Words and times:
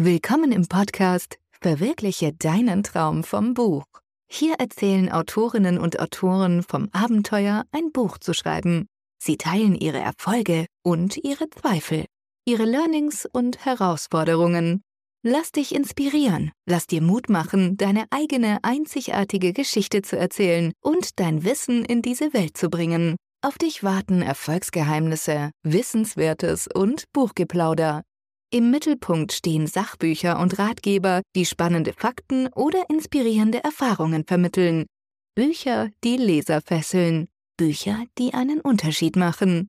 Willkommen 0.00 0.52
im 0.52 0.68
Podcast 0.68 1.40
Verwirkliche 1.60 2.32
deinen 2.32 2.84
Traum 2.84 3.24
vom 3.24 3.52
Buch. 3.52 3.82
Hier 4.30 4.54
erzählen 4.60 5.10
Autorinnen 5.10 5.76
und 5.76 5.98
Autoren 5.98 6.62
vom 6.62 6.88
Abenteuer, 6.92 7.64
ein 7.72 7.90
Buch 7.90 8.16
zu 8.18 8.32
schreiben. 8.32 8.86
Sie 9.20 9.36
teilen 9.36 9.74
ihre 9.74 9.98
Erfolge 9.98 10.66
und 10.84 11.16
ihre 11.16 11.50
Zweifel, 11.50 12.04
ihre 12.44 12.64
Learnings 12.64 13.26
und 13.32 13.64
Herausforderungen. 13.64 14.82
Lass 15.24 15.50
dich 15.50 15.74
inspirieren, 15.74 16.52
lass 16.64 16.86
dir 16.86 17.02
Mut 17.02 17.28
machen, 17.28 17.76
deine 17.76 18.04
eigene 18.10 18.58
einzigartige 18.62 19.52
Geschichte 19.52 20.02
zu 20.02 20.16
erzählen 20.16 20.70
und 20.80 21.18
dein 21.18 21.42
Wissen 21.42 21.84
in 21.84 22.02
diese 22.02 22.32
Welt 22.32 22.56
zu 22.56 22.70
bringen. 22.70 23.16
Auf 23.42 23.58
dich 23.58 23.82
warten 23.82 24.22
Erfolgsgeheimnisse, 24.22 25.50
Wissenswertes 25.64 26.68
und 26.72 27.02
Buchgeplauder. 27.12 28.04
Im 28.50 28.70
Mittelpunkt 28.70 29.34
stehen 29.34 29.66
Sachbücher 29.66 30.40
und 30.40 30.58
Ratgeber, 30.58 31.20
die 31.36 31.44
spannende 31.44 31.92
Fakten 31.92 32.48
oder 32.54 32.88
inspirierende 32.88 33.62
Erfahrungen 33.62 34.24
vermitteln. 34.24 34.86
Bücher, 35.34 35.90
die 36.02 36.16
Leser 36.16 36.62
fesseln. 36.62 37.28
Bücher, 37.58 38.06
die 38.16 38.32
einen 38.32 38.62
Unterschied 38.62 39.16
machen. 39.16 39.68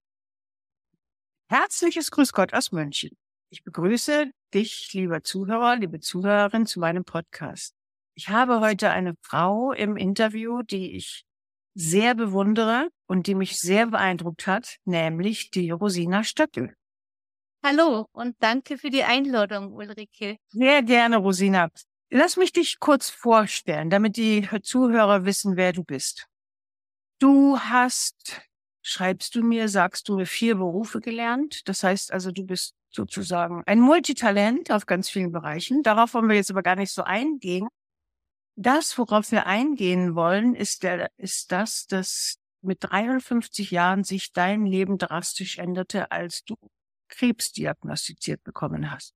Herzliches 1.49 2.09
Grüß 2.09 2.31
Gott 2.31 2.53
aus 2.53 2.71
München. 2.71 3.17
Ich 3.49 3.65
begrüße 3.65 4.31
dich, 4.53 4.93
lieber 4.93 5.23
Zuhörer, 5.23 5.75
liebe 5.75 5.99
Zuhörerin, 5.99 6.65
zu 6.65 6.79
meinem 6.79 7.03
Podcast. 7.03 7.73
Ich 8.15 8.29
habe 8.29 8.61
heute 8.61 8.91
eine 8.91 9.15
Frau 9.21 9.73
im 9.73 9.97
Interview, 9.97 10.61
die 10.61 10.95
ich 10.95 11.25
sehr 11.73 12.15
bewundere 12.15 12.87
und 13.07 13.27
die 13.27 13.35
mich 13.35 13.59
sehr 13.59 13.87
beeindruckt 13.87 14.47
hat, 14.47 14.77
nämlich 14.85 15.51
die 15.51 15.69
Rosina 15.69 16.23
Stöckel. 16.23 16.75
Hallo 17.61 18.07
und 18.13 18.37
danke 18.39 18.77
für 18.77 18.89
die 18.89 19.03
Einladung, 19.03 19.73
Ulrike. 19.73 20.37
Sehr 20.47 20.81
gerne, 20.81 21.17
Rosina. 21.17 21.69
Lass 22.09 22.37
mich 22.37 22.53
dich 22.53 22.79
kurz 22.79 23.09
vorstellen, 23.09 23.89
damit 23.89 24.15
die 24.15 24.47
Zuhörer 24.63 25.25
wissen, 25.25 25.57
wer 25.57 25.73
du 25.73 25.83
bist. 25.83 26.27
Du 27.19 27.59
hast, 27.59 28.41
schreibst 28.81 29.35
du 29.35 29.43
mir, 29.43 29.67
sagst 29.67 30.07
du 30.07 30.15
mir, 30.15 30.25
vier 30.25 30.55
Berufe 30.55 31.01
gelernt. 31.01 31.67
Das 31.67 31.83
heißt 31.83 32.13
also, 32.13 32.31
du 32.31 32.45
bist 32.45 32.75
sozusagen 32.91 33.61
ein 33.65 33.81
Multitalent 33.81 34.71
auf 34.71 34.85
ganz 34.85 35.09
vielen 35.09 35.33
Bereichen. 35.33 35.83
Darauf 35.83 36.13
wollen 36.13 36.29
wir 36.29 36.37
jetzt 36.37 36.51
aber 36.51 36.63
gar 36.63 36.77
nicht 36.77 36.93
so 36.93 37.03
eingehen. 37.03 37.67
Das, 38.55 38.97
worauf 38.97 39.31
wir 39.31 39.47
eingehen 39.47 40.15
wollen, 40.15 40.55
ist, 40.55 40.83
der, 40.83 41.11
ist 41.17 41.51
das, 41.51 41.87
dass 41.87 42.37
mit 42.61 42.77
53 42.81 43.69
Jahren 43.71 44.05
sich 44.05 44.31
dein 44.31 44.65
Leben 44.65 44.97
drastisch 44.97 45.57
änderte, 45.57 46.09
als 46.11 46.45
du 46.45 46.55
Krebs 47.09 47.51
diagnostiziert 47.51 48.43
bekommen 48.43 48.91
hast. 48.91 49.13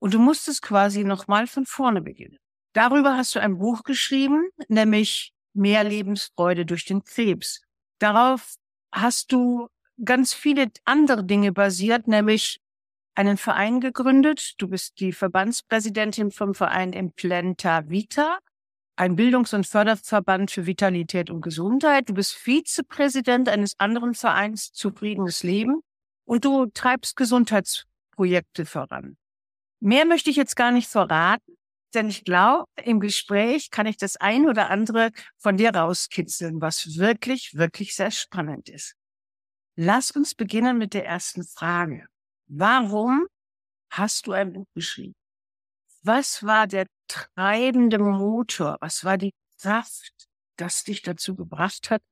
Und 0.00 0.14
du 0.14 0.18
musstest 0.18 0.62
quasi 0.62 1.04
nochmal 1.04 1.46
von 1.46 1.66
vorne 1.66 2.02
beginnen. 2.02 2.38
Darüber 2.74 3.16
hast 3.16 3.34
du 3.34 3.40
ein 3.40 3.58
Buch 3.58 3.82
geschrieben, 3.82 4.50
nämlich 4.68 5.32
Mehr 5.54 5.82
Lebensfreude 5.82 6.64
durch 6.64 6.84
den 6.84 7.02
Krebs. 7.02 7.62
Darauf 7.98 8.54
hast 8.92 9.32
du 9.32 9.68
ganz 10.04 10.32
viele 10.32 10.70
andere 10.84 11.24
Dinge 11.24 11.52
basiert, 11.52 12.06
nämlich 12.06 12.60
einen 13.16 13.36
Verein 13.36 13.80
gegründet. 13.80 14.54
Du 14.58 14.68
bist 14.68 15.00
die 15.00 15.12
Verbandspräsidentin 15.12 16.30
vom 16.30 16.54
Verein 16.54 16.92
Implanta 16.92 17.88
Vita, 17.88 18.38
ein 18.94 19.16
Bildungs- 19.16 19.52
und 19.52 19.66
Förderverband 19.66 20.52
für 20.52 20.66
Vitalität 20.66 21.28
und 21.28 21.40
Gesundheit. 21.40 22.08
Du 22.08 22.14
bist 22.14 22.34
Vizepräsident 22.34 23.48
eines 23.48 23.74
anderen 23.80 24.14
Vereins 24.14 24.72
Zufriedenes 24.72 25.42
Leben 25.42 25.82
und 26.28 26.44
du 26.44 26.66
treibst 26.66 27.16
Gesundheitsprojekte 27.16 28.66
voran. 28.66 29.16
Mehr 29.80 30.04
möchte 30.04 30.28
ich 30.28 30.36
jetzt 30.36 30.56
gar 30.56 30.72
nicht 30.72 30.88
verraten, 30.88 31.56
denn 31.94 32.08
ich 32.08 32.22
glaube, 32.24 32.66
im 32.84 33.00
Gespräch 33.00 33.70
kann 33.70 33.86
ich 33.86 33.96
das 33.96 34.16
ein 34.16 34.46
oder 34.46 34.68
andere 34.68 35.10
von 35.38 35.56
dir 35.56 35.74
rauskitzeln, 35.74 36.60
was 36.60 36.98
wirklich, 36.98 37.54
wirklich 37.54 37.94
sehr 37.94 38.10
spannend 38.10 38.68
ist. 38.68 38.94
Lass 39.74 40.10
uns 40.10 40.34
beginnen 40.34 40.76
mit 40.76 40.92
der 40.92 41.06
ersten 41.06 41.44
Frage. 41.44 42.06
Warum 42.46 43.26
hast 43.90 44.26
du 44.26 44.32
ein 44.32 44.52
Buch 44.52 44.66
geschrieben? 44.74 45.14
Was 46.02 46.42
war 46.42 46.66
der 46.66 46.86
treibende 47.06 47.98
Motor? 47.98 48.76
Was 48.80 49.02
war 49.02 49.16
die 49.16 49.32
Kraft, 49.62 50.12
das 50.56 50.84
dich 50.84 51.00
dazu 51.00 51.34
gebracht 51.34 51.88
hat, 51.88 52.02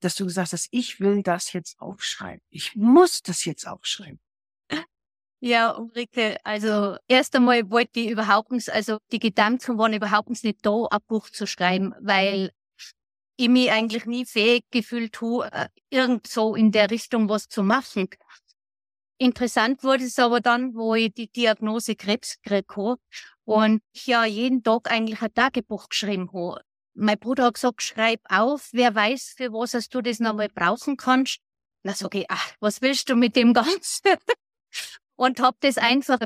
dass 0.00 0.14
du 0.14 0.24
gesagt 0.24 0.52
hast, 0.52 0.68
ich 0.70 1.00
will 1.00 1.22
das 1.22 1.52
jetzt 1.52 1.80
aufschreiben. 1.80 2.42
Ich 2.50 2.76
muss 2.76 3.22
das 3.22 3.44
jetzt 3.44 3.66
aufschreiben. 3.66 4.20
Ja, 5.40 5.76
Ulrike, 5.76 6.38
also 6.44 6.96
erst 7.08 7.36
einmal 7.36 7.70
wollte 7.70 8.00
ich 8.00 8.10
überhaupt 8.10 8.52
nicht, 8.52 8.70
also 8.70 8.98
die 9.12 9.18
Gedanken 9.18 9.76
waren 9.78 9.92
überhaupt 9.92 10.30
nicht 10.30 10.64
da, 10.64 10.86
ein 10.90 10.98
Buch 11.06 11.28
zu 11.28 11.46
schreiben, 11.46 11.94
weil 12.00 12.52
ich 13.36 13.48
mich 13.48 13.70
eigentlich 13.70 14.06
nie 14.06 14.24
fähig 14.24 14.64
gefühlt 14.70 15.20
habe, 15.20 15.68
irgend 15.90 16.26
so 16.26 16.54
in 16.54 16.72
der 16.72 16.90
Richtung 16.90 17.28
was 17.28 17.48
zu 17.48 17.62
machen. 17.62 18.08
Interessant 19.18 19.82
wurde 19.84 20.04
es 20.04 20.18
aber 20.18 20.40
dann, 20.40 20.74
wo 20.74 20.94
ich 20.94 21.12
die 21.12 21.28
Diagnose 21.28 21.96
Krebs 21.96 22.40
gekriegt 22.42 22.76
habe 22.76 23.00
und 23.44 23.82
ja 23.92 24.24
jeden 24.24 24.62
Tag 24.62 24.90
eigentlich 24.90 25.20
ein 25.20 25.32
Tagebuch 25.34 25.88
geschrieben 25.90 26.30
habe 26.32 26.62
mein 26.96 27.18
Bruder 27.18 27.44
hat 27.44 27.54
gesagt, 27.54 27.82
schreib 27.82 28.20
auf, 28.28 28.68
wer 28.72 28.94
weiß, 28.94 29.34
für 29.36 29.52
was 29.52 29.74
hast 29.74 29.94
du 29.94 30.00
das 30.00 30.18
nochmal 30.18 30.48
brauchen 30.48 30.96
kannst. 30.96 31.38
Na 31.82 31.94
sag 31.94 32.14
ich, 32.14 32.26
ach, 32.28 32.54
was 32.60 32.82
willst 32.82 33.08
du 33.08 33.16
mit 33.16 33.36
dem 33.36 33.52
Ganzen? 33.54 34.16
und 35.16 35.40
hab 35.40 35.58
das 35.60 35.78
einfach 35.78 36.18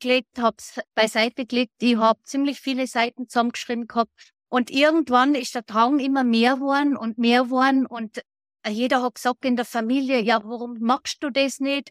gelegt, 0.00 0.38
hab's 0.38 0.80
beiseite 0.94 1.44
gelegt. 1.46 1.72
Ich 1.80 1.96
hab 1.96 2.24
ziemlich 2.26 2.60
viele 2.60 2.86
Seiten 2.86 3.28
zusammengeschrieben 3.28 3.86
gehabt. 3.86 4.12
Und 4.48 4.70
irgendwann 4.70 5.34
ist 5.34 5.54
der 5.54 5.66
Traum 5.66 5.98
immer 5.98 6.24
mehr 6.24 6.54
geworden 6.54 6.96
und 6.96 7.18
mehr 7.18 7.42
geworden 7.42 7.84
und 7.86 8.22
jeder 8.66 9.02
hat 9.02 9.14
gesagt 9.14 9.44
in 9.44 9.56
der 9.56 9.64
Familie, 9.64 10.20
ja, 10.20 10.42
warum 10.44 10.78
magst 10.80 11.22
du 11.22 11.30
das 11.30 11.60
nicht? 11.60 11.90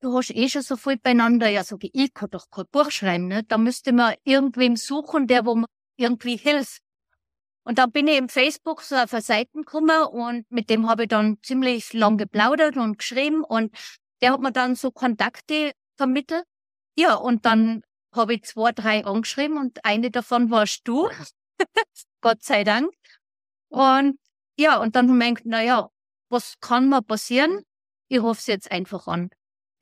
Du 0.00 0.16
hast 0.16 0.30
eh 0.30 0.48
schon 0.48 0.62
so 0.62 0.76
viel 0.76 0.96
beieinander. 0.96 1.48
Ja, 1.48 1.64
sag 1.64 1.82
ich, 1.82 1.90
ich 1.94 2.14
kann 2.14 2.30
doch 2.30 2.50
kein 2.50 2.66
Buch 2.70 2.90
schreiben, 2.90 3.26
ne? 3.26 3.42
Da 3.42 3.58
müsste 3.58 3.92
man 3.92 4.14
irgendwem 4.22 4.76
suchen, 4.76 5.26
der 5.26 5.44
wo 5.44 5.56
mir 5.56 5.66
irgendwie 5.96 6.36
hilft. 6.36 6.82
Und 7.68 7.76
dann 7.76 7.92
bin 7.92 8.08
ich 8.08 8.16
im 8.16 8.30
Facebook 8.30 8.80
so 8.80 8.96
auf 8.96 9.12
eine 9.12 9.20
Seite 9.20 9.50
gekommen 9.52 10.02
und 10.04 10.50
mit 10.50 10.70
dem 10.70 10.88
habe 10.88 11.02
ich 11.02 11.10
dann 11.10 11.36
ziemlich 11.42 11.92
lang 11.92 12.16
geplaudert 12.16 12.78
und 12.78 12.96
geschrieben 12.96 13.44
und 13.44 13.76
der 14.22 14.32
hat 14.32 14.40
mir 14.40 14.52
dann 14.52 14.74
so 14.74 14.90
Kontakte 14.90 15.72
vermittelt. 15.98 16.44
Ja, 16.96 17.16
und 17.16 17.44
dann 17.44 17.82
habe 18.10 18.32
ich 18.32 18.44
zwei, 18.44 18.72
drei 18.72 19.04
angeschrieben 19.04 19.58
und 19.58 19.84
eine 19.84 20.10
davon 20.10 20.50
warst 20.50 20.88
du. 20.88 21.10
Gott 22.22 22.42
sei 22.42 22.64
Dank. 22.64 22.90
Und 23.68 24.18
ja, 24.58 24.78
und 24.78 24.96
dann 24.96 25.10
habe 25.10 25.22
ich 25.22 25.28
gedacht, 25.28 25.44
na 25.44 25.62
ja, 25.62 25.90
was 26.30 26.54
kann 26.60 26.88
mal 26.88 27.02
passieren? 27.02 27.64
Ich 28.08 28.20
rufe 28.20 28.40
es 28.40 28.46
jetzt 28.46 28.72
einfach 28.72 29.06
an. 29.08 29.28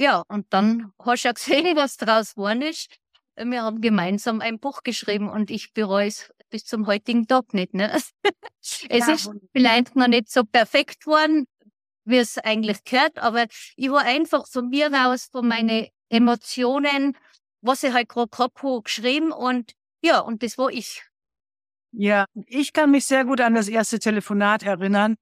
Ja, 0.01 0.25
und 0.27 0.53
dann 0.53 0.93
hast 0.99 1.23
du 1.23 1.29
ja 1.29 1.33
gesehen, 1.35 1.77
was 1.77 1.99
draus 1.99 2.35
geworden 2.35 2.63
ist. 2.63 2.99
Wir 3.37 3.63
haben 3.63 3.81
gemeinsam 3.81 4.41
ein 4.41 4.59
Buch 4.59 4.83
geschrieben 4.83 5.29
und 5.29 5.53
ich 5.53 5.73
bereue 5.73 6.09
es 6.09 6.33
bis 6.51 6.65
zum 6.65 6.87
heutigen 6.87 7.27
Tag 7.27 7.55
nicht. 7.55 7.75
Ne? 7.75 7.93
es 8.61 8.87
ja, 8.89 9.13
ist 9.13 9.31
vielleicht 9.53 9.97
noch 9.97 10.09
nicht 10.09 10.31
so 10.31 10.45
perfekt 10.45 11.01
geworden, 11.01 11.47
wie 12.05 12.19
es 12.19 12.39
eigentlich 12.39 12.85
gehört, 12.85 13.19
aber 13.19 13.47
ich 13.77 13.91
war 13.91 14.03
einfach 14.03 14.47
von 14.47 14.69
mir 14.69 14.93
raus, 14.93 15.29
von 15.31 15.47
meinen 15.49 15.89
Emotionen, 16.09 17.17
was 17.61 17.83
ich 17.83 17.93
halt 17.93 18.09
gerade 18.09 18.31
gehabt 18.31 18.63
habe, 18.63 18.83
geschrieben 18.83 19.33
und 19.33 19.73
ja, 20.03 20.21
und 20.21 20.43
das 20.43 20.57
war 20.57 20.71
ich. 20.71 21.03
Ja, 21.93 22.27
ich 22.47 22.73
kann 22.73 22.91
mich 22.91 23.07
sehr 23.07 23.25
gut 23.25 23.41
an 23.41 23.55
das 23.55 23.69
erste 23.69 23.99
Telefonat 23.99 24.63
erinnern. 24.63 25.17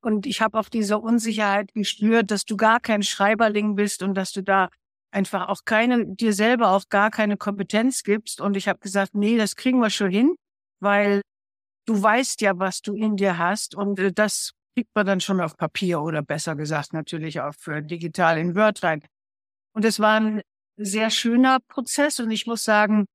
Und 0.00 0.26
ich 0.26 0.40
habe 0.40 0.58
auch 0.58 0.68
diese 0.68 0.98
Unsicherheit 0.98 1.74
gespürt, 1.74 2.30
dass 2.30 2.44
du 2.44 2.56
gar 2.56 2.80
kein 2.80 3.02
Schreiberling 3.02 3.76
bist 3.76 4.02
und 4.02 4.14
dass 4.14 4.32
du 4.32 4.42
da 4.42 4.68
einfach 5.12 5.48
auch 5.48 5.60
keine, 5.64 6.06
dir 6.06 6.32
selber 6.32 6.70
auch 6.70 6.88
gar 6.88 7.10
keine 7.10 7.36
Kompetenz 7.36 8.02
gibst. 8.02 8.40
Und 8.40 8.56
ich 8.56 8.68
habe 8.68 8.80
gesagt, 8.80 9.14
nee, 9.14 9.36
das 9.36 9.56
kriegen 9.56 9.78
wir 9.80 9.90
schon 9.90 10.10
hin, 10.10 10.34
weil 10.80 11.22
du 11.86 12.02
weißt 12.02 12.40
ja, 12.40 12.58
was 12.58 12.80
du 12.80 12.94
in 12.94 13.16
dir 13.16 13.38
hast. 13.38 13.74
Und 13.74 13.98
äh, 13.98 14.12
das 14.12 14.52
kriegt 14.74 14.90
man 14.94 15.06
dann 15.06 15.20
schon 15.20 15.40
auf 15.40 15.56
Papier 15.56 16.00
oder 16.00 16.22
besser 16.22 16.56
gesagt 16.56 16.92
natürlich 16.92 17.40
auch 17.40 17.54
für 17.58 17.82
digital 17.82 18.38
in 18.38 18.54
Word 18.56 18.82
rein. 18.82 19.04
Und 19.74 19.84
es 19.84 20.00
war 20.00 20.18
ein 20.20 20.42
sehr 20.76 21.10
schöner 21.10 21.58
Prozess. 21.68 22.18
Und 22.20 22.30
ich 22.30 22.46
muss 22.46 22.64
sagen, 22.64 23.06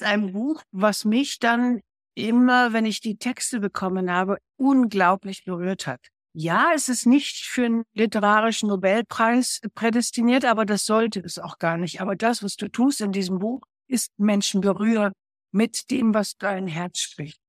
ein 0.00 0.32
Buch, 0.32 0.62
was 0.70 1.04
mich 1.04 1.38
dann 1.38 1.80
immer, 2.14 2.72
wenn 2.72 2.86
ich 2.86 3.00
die 3.00 3.16
Texte 3.16 3.60
bekommen 3.60 4.10
habe, 4.10 4.38
unglaublich 4.56 5.44
berührt 5.44 5.86
hat. 5.86 6.00
Ja, 6.32 6.70
es 6.74 6.88
ist 6.88 7.06
nicht 7.06 7.44
für 7.44 7.64
einen 7.64 7.82
literarischen 7.92 8.68
Nobelpreis 8.68 9.60
prädestiniert, 9.74 10.44
aber 10.44 10.64
das 10.64 10.86
sollte 10.86 11.20
es 11.20 11.38
auch 11.40 11.58
gar 11.58 11.76
nicht. 11.76 12.00
Aber 12.00 12.14
das, 12.14 12.42
was 12.42 12.54
du 12.56 12.68
tust 12.68 13.00
in 13.00 13.10
diesem 13.10 13.40
Buch, 13.40 13.62
ist 13.88 14.12
Menschen 14.16 14.60
berühren 14.60 15.12
mit 15.50 15.90
dem, 15.90 16.14
was 16.14 16.36
dein 16.36 16.68
Herz 16.68 17.00
spricht. 17.00 17.40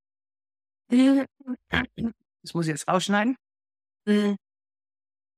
Das 0.90 2.54
muss 2.54 2.66
ich 2.66 2.72
jetzt 2.72 2.88
rausschneiden. 2.88 3.36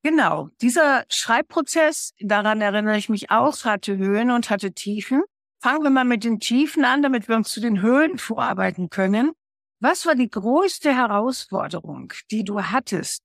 Genau, 0.06 0.50
dieser 0.62 1.06
Schreibprozess, 1.10 2.14
daran 2.20 2.62
erinnere 2.62 2.98
ich 2.98 3.10
mich 3.10 3.30
auch, 3.30 3.66
hatte 3.66 3.98
Höhen 3.98 4.32
und 4.32 4.50
hatte 4.50 4.74
Tiefen. 4.74 5.22
Fangen 5.62 5.84
wir 5.84 5.90
mal 5.90 6.06
mit 6.06 6.24
den 6.24 6.40
Tiefen 6.40 6.84
an, 6.86 7.02
damit 7.02 7.28
wir 7.28 7.36
uns 7.36 7.50
zu 7.50 7.60
den 7.62 7.82
Höhen 7.82 8.18
vorarbeiten 8.18 8.90
können. 8.90 9.34
Was 9.80 10.06
war 10.06 10.16
die 10.16 10.30
größte 10.30 10.94
Herausforderung, 10.96 12.14
die 12.32 12.44
du 12.46 12.62
hattest? 12.62 13.22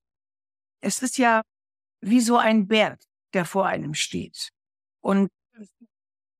Es 0.81 1.01
ist 1.01 1.17
ja 1.17 1.41
wie 2.01 2.21
so 2.21 2.37
ein 2.37 2.67
Berg, 2.67 2.99
der 3.33 3.45
vor 3.45 3.67
einem 3.67 3.93
steht. 3.93 4.49
Und 5.01 5.29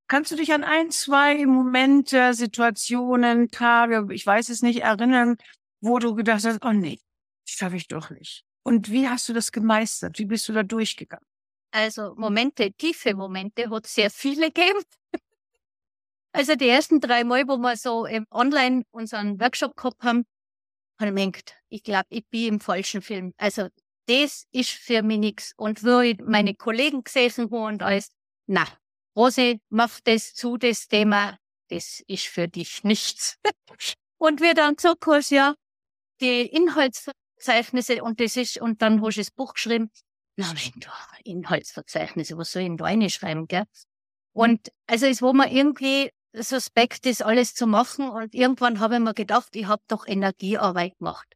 kannst 0.08 0.32
du 0.32 0.36
dich 0.36 0.54
an 0.54 0.64
ein, 0.64 0.92
zwei 0.92 1.46
Momente, 1.46 2.34
Situationen, 2.34 3.52
Tage, 3.52 4.08
ich 4.14 4.26
weiß 4.26 4.50
es 4.50 4.62
nicht, 4.62 4.82
erinnern, 4.82 5.38
wo 5.82 6.00
du 6.00 6.16
gedacht 6.16 6.44
hast, 6.46 6.64
oh 6.66 6.72
nee, 6.72 7.00
das 7.46 7.56
schaffe 7.56 7.78
ich 7.78 7.88
doch 7.88 8.10
nicht. 8.10 8.44
Und 8.64 8.92
wie 8.92 9.08
hast 9.08 9.30
du 9.30 9.34
das 9.34 9.52
gemeistert? 9.52 10.20
Wie 10.20 10.26
bist 10.26 10.48
du 10.50 10.54
da 10.54 10.64
durchgegangen? 10.64 11.26
Also 11.72 12.16
Momente, 12.16 12.72
tiefe 12.74 13.14
Momente 13.16 13.70
hat 13.70 13.88
sehr 13.88 14.10
viele 14.10 14.52
gegeben. 14.52 14.82
Also 16.32 16.56
die 16.56 16.70
ersten 16.70 17.00
drei 17.00 17.24
Mal, 17.24 17.48
wo 17.48 17.58
wir 17.58 17.76
so 17.76 18.08
Online 18.30 18.84
unseren 18.92 19.40
Workshop 19.40 19.76
gehabt 19.76 20.04
haben, 20.04 20.28
habe 21.00 21.10
ich 21.10 21.32
gedacht, 21.32 21.56
ich 21.70 21.84
glaube, 21.84 22.06
ich 22.10 22.28
bin 22.28 22.48
im 22.48 22.60
falschen 22.60 23.02
Film. 23.02 23.34
Also 23.38 23.70
das 24.10 24.48
ist 24.52 24.72
für 24.72 25.04
mich 25.04 25.20
nichts. 25.20 25.54
Und 25.56 25.84
wo 25.84 26.00
ich 26.00 26.20
meine 26.20 26.56
Kollegen 26.56 27.04
gesessen 27.04 27.46
habe 27.46 27.58
und 27.58 27.84
alles, 27.84 28.10
na, 28.48 28.66
Rosi, 29.16 29.62
mach 29.70 30.00
das 30.02 30.34
zu, 30.34 30.58
das 30.58 30.88
Thema, 30.88 31.38
das 31.70 32.02
ist 32.08 32.26
für 32.26 32.48
dich 32.48 32.84
nichts. 32.84 33.38
und 34.18 34.42
wir 34.42 34.56
dann 34.56 34.76
gesagt 34.76 35.06
hast, 35.06 35.30
ja, 35.30 35.54
die 36.22 36.42
Inhaltsverzeichnisse 36.42 38.04
und 38.04 38.20
das 38.20 38.36
ist, 38.36 38.60
und 38.60 38.82
dann 38.82 39.02
hast 39.02 39.18
du 39.18 39.22
das 39.22 39.32
Buch 39.32 39.54
geschrieben. 39.54 39.92
Na, 40.38 40.52
wenn 40.56 40.80
du 40.80 40.90
Inhaltsverzeichnisse, 41.24 42.38
was 42.38 42.52
soll 42.52 42.64
ich 42.64 42.68
denn 42.70 42.78
da 42.78 42.86
reinschreiben, 42.86 43.48
gell? 43.48 43.66
Und 44.34 44.72
also 44.88 45.06
es 45.06 45.22
war 45.22 45.34
mir 45.34 45.52
irgendwie 45.52 46.12
suspekt, 46.34 47.06
das 47.06 47.22
alles 47.22 47.54
zu 47.54 47.68
machen. 47.68 48.10
Und 48.10 48.34
irgendwann 48.34 48.80
habe 48.80 48.96
ich 48.96 49.02
mir 49.02 49.14
gedacht, 49.14 49.56
ich 49.56 49.68
habe 49.68 49.84
doch 49.88 50.08
Energiearbeit 50.08 50.98
gemacht. 50.98 51.29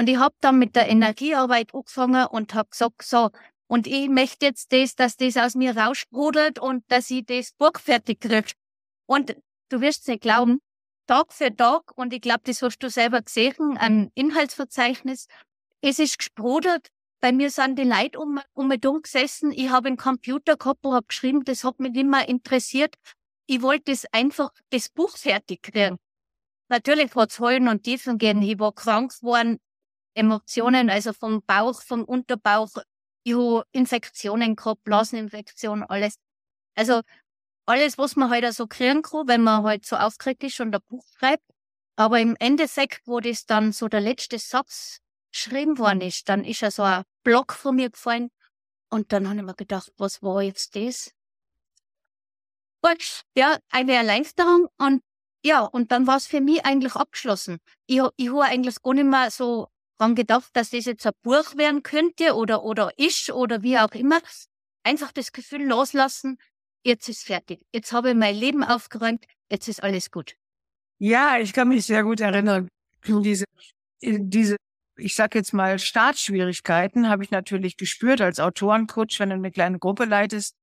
Und 0.00 0.08
ich 0.08 0.16
habe 0.16 0.34
dann 0.40 0.58
mit 0.58 0.76
der 0.76 0.88
Energiearbeit 0.88 1.74
angefangen 1.74 2.26
und 2.28 2.54
habe 2.54 2.70
gesagt, 2.70 3.02
so, 3.02 3.28
und 3.66 3.86
ich 3.86 4.08
möchte 4.08 4.46
jetzt 4.46 4.72
das, 4.72 4.94
dass 4.94 5.18
das 5.18 5.36
aus 5.36 5.54
mir 5.54 5.76
raussprudelt 5.76 6.58
und 6.58 6.82
dass 6.88 7.10
ich 7.10 7.26
das 7.26 7.52
Buch 7.52 7.78
fertig 7.78 8.20
kriege. 8.20 8.52
Und 9.04 9.36
du 9.68 9.82
wirst 9.82 10.08
nicht 10.08 10.22
glauben, 10.22 10.60
Tag 11.06 11.34
für 11.34 11.54
Tag, 11.54 11.92
und 11.96 12.14
ich 12.14 12.22
glaube, 12.22 12.40
das 12.44 12.62
hast 12.62 12.78
du 12.78 12.88
selber 12.88 13.20
gesehen, 13.20 13.76
ein 13.76 14.10
Inhaltsverzeichnis, 14.14 15.26
es 15.82 15.98
ist 15.98 16.16
gesprudelt. 16.16 16.88
Bei 17.20 17.30
mir 17.30 17.50
sind 17.50 17.78
die 17.78 17.84
Leute 17.84 18.18
um, 18.20 18.40
um 18.54 18.68
mich 18.68 18.80
gesessen. 18.80 19.52
Ich 19.52 19.68
habe 19.68 19.88
einen 19.88 19.98
Computer 19.98 20.56
gehabt 20.56 20.86
und 20.86 20.94
habe 20.94 21.06
geschrieben, 21.06 21.44
das 21.44 21.62
hat 21.62 21.78
mich 21.78 21.92
nicht 21.92 22.06
mehr 22.06 22.26
interessiert 22.26 22.96
ich 23.50 23.62
wollte 23.62 23.90
es 23.90 24.06
einfach, 24.12 24.50
das 24.70 24.88
Buch 24.88 25.16
fertig 25.16 25.60
kriegen. 25.60 25.98
Natürlich 26.68 27.16
hat 27.16 27.32
es 27.32 27.40
Heulen 27.40 27.66
und 27.66 27.82
Tiefen 27.82 28.16
gegeben. 28.16 28.42
Ich 28.42 28.60
war 28.60 28.72
krank 28.72 29.12
geworden, 29.18 29.58
Emotionen, 30.14 30.90
also 30.90 31.12
vom 31.12 31.42
Bauch, 31.42 31.82
vom 31.82 32.04
Unterbauch. 32.04 32.70
Ich 33.22 33.34
habe 33.34 33.64
Infektionen 33.72 34.56
gehabt, 34.56 34.82
Blaseninfektion, 34.84 35.82
alles. 35.82 36.16
Also 36.74 37.02
alles, 37.66 37.98
was 37.98 38.16
man 38.16 38.30
halt 38.30 38.52
so 38.54 38.66
kriegen 38.66 39.02
kann, 39.02 39.28
wenn 39.28 39.42
man 39.42 39.62
halt 39.62 39.84
so 39.86 39.96
aufgeregt 39.96 40.44
ist 40.44 40.60
und 40.60 40.74
ein 40.74 40.80
Buch 40.88 41.04
schreibt. 41.18 41.44
Aber 41.96 42.18
im 42.18 42.36
Endeffekt, 42.40 43.06
wo 43.06 43.20
das 43.20 43.46
dann 43.46 43.72
so 43.72 43.88
der 43.88 44.00
letzte 44.00 44.38
Satz 44.38 45.00
geschrieben 45.32 45.78
worden 45.78 46.00
ist, 46.00 46.28
dann 46.28 46.44
ist 46.44 46.60
ja 46.60 46.70
so 46.70 46.82
ein 46.82 47.04
Block 47.22 47.52
von 47.52 47.76
mir 47.76 47.90
gefallen. 47.90 48.30
Und 48.90 49.12
dann 49.12 49.28
habe 49.28 49.38
ich 49.38 49.44
mir 49.44 49.54
gedacht, 49.54 49.92
was 49.98 50.22
war 50.22 50.42
jetzt 50.42 50.74
das? 50.74 51.12
ja, 53.36 53.58
eine 53.70 53.92
Erleichterung 53.92 54.68
und 54.78 55.02
ja, 55.44 55.60
und 55.60 55.90
dann 55.92 56.06
war 56.06 56.16
es 56.16 56.26
für 56.26 56.40
mich 56.40 56.64
eigentlich 56.64 56.94
abgeschlossen. 56.96 57.58
Ich, 57.86 58.00
ich 58.16 58.28
habe 58.28 58.44
eigentlich 58.44 58.82
gar 58.82 58.94
nicht 58.94 59.04
mehr 59.04 59.30
so 59.30 59.68
dran 60.00 60.14
gedacht, 60.14 60.50
dass 60.54 60.70
das 60.70 60.84
jetzt 60.84 61.06
ein 61.06 61.12
Buch 61.22 61.56
werden 61.56 61.82
könnte 61.82 62.34
oder, 62.34 62.64
oder 62.64 62.92
ist 62.98 63.30
oder 63.30 63.62
wie 63.62 63.78
auch 63.78 63.92
immer. 63.92 64.20
Einfach 64.82 65.12
das 65.12 65.32
Gefühl 65.32 65.66
loslassen, 65.66 66.38
jetzt 66.84 67.08
ist 67.08 67.24
fertig. 67.24 67.60
Jetzt 67.72 67.92
habe 67.92 68.10
ich 68.10 68.16
mein 68.16 68.34
Leben 68.34 68.64
aufgeräumt, 68.64 69.24
jetzt 69.50 69.68
ist 69.68 69.82
alles 69.82 70.10
gut. 70.10 70.36
Ja, 70.98 71.38
ich 71.38 71.52
kann 71.52 71.68
mich 71.68 71.86
sehr 71.86 72.02
gut 72.02 72.20
erinnern. 72.20 72.68
Diese, 73.06 73.44
diese, 74.02 74.56
ich 74.96 75.14
sag 75.14 75.34
jetzt 75.34 75.52
mal, 75.52 75.78
Startschwierigkeiten 75.78 77.08
habe 77.08 77.24
ich 77.24 77.30
natürlich 77.30 77.76
gespürt 77.76 78.20
als 78.20 78.40
Autorencoach, 78.40 79.18
wenn 79.18 79.30
du 79.30 79.34
eine 79.36 79.50
kleine 79.50 79.78
Gruppe 79.78 80.04
leitest 80.04 80.54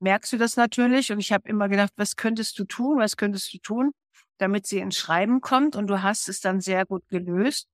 merkst 0.00 0.32
du 0.32 0.38
das 0.38 0.56
natürlich. 0.56 1.12
Und 1.12 1.20
ich 1.20 1.32
habe 1.32 1.48
immer 1.48 1.68
gedacht, 1.68 1.92
was 1.96 2.16
könntest 2.16 2.58
du 2.58 2.64
tun, 2.64 2.98
was 2.98 3.16
könntest 3.16 3.52
du 3.52 3.58
tun, 3.58 3.92
damit 4.38 4.66
sie 4.66 4.78
ins 4.78 4.96
Schreiben 4.96 5.40
kommt. 5.40 5.76
Und 5.76 5.88
du 5.88 6.02
hast 6.02 6.28
es 6.28 6.40
dann 6.40 6.60
sehr 6.60 6.86
gut 6.86 7.06
gelöst. 7.08 7.66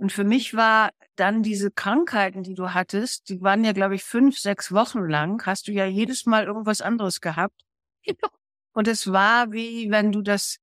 Und 0.00 0.12
für 0.12 0.24
mich 0.24 0.54
war 0.54 0.92
dann 1.16 1.42
diese 1.42 1.70
Krankheiten, 1.70 2.42
die 2.42 2.54
du 2.54 2.72
hattest, 2.72 3.28
die 3.28 3.42
waren 3.42 3.62
ja, 3.64 3.72
glaube 3.72 3.96
ich, 3.96 4.02
fünf, 4.02 4.38
sechs 4.38 4.72
Wochen 4.72 5.00
lang, 5.00 5.44
hast 5.44 5.68
du 5.68 5.72
ja 5.72 5.84
jedes 5.84 6.24
Mal 6.24 6.46
irgendwas 6.46 6.80
anderes 6.80 7.20
gehabt. 7.20 7.66
Und 8.72 8.88
es 8.88 9.12
war 9.12 9.52
wie, 9.52 9.90
wenn 9.90 10.10
du 10.10 10.22
das 10.22 10.56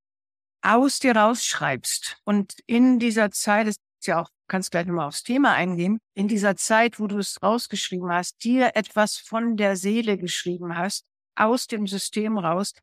aus 0.63 0.97
dir 0.97 1.15
rausschreibst. 1.15 2.17
Und 2.23 2.55
in 2.65 2.97
dieser 2.97 3.29
Zeit, 3.29 3.67
das 3.67 3.75
ist 3.75 4.07
ja 4.07 4.21
auch, 4.21 4.29
kannst 4.47 4.71
gleich 4.71 4.87
nochmal 4.87 5.07
aufs 5.07 5.21
Thema 5.21 5.53
eingehen, 5.53 5.99
in 6.15 6.27
dieser 6.27 6.55
Zeit, 6.55 6.99
wo 6.99 7.05
du 7.05 7.19
es 7.19 7.39
rausgeschrieben 7.43 8.09
hast, 8.09 8.43
dir 8.43 8.71
etwas 8.73 9.17
von 9.17 9.55
der 9.55 9.75
Seele 9.75 10.17
geschrieben 10.17 10.75
hast, 10.75 11.05
aus 11.35 11.67
dem 11.67 11.85
System 11.85 12.39
raus, 12.39 12.73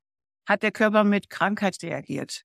hat 0.47 0.63
der 0.63 0.71
Körper 0.71 1.03
mit 1.03 1.31
Krankheit 1.31 1.83
reagiert. 1.83 2.45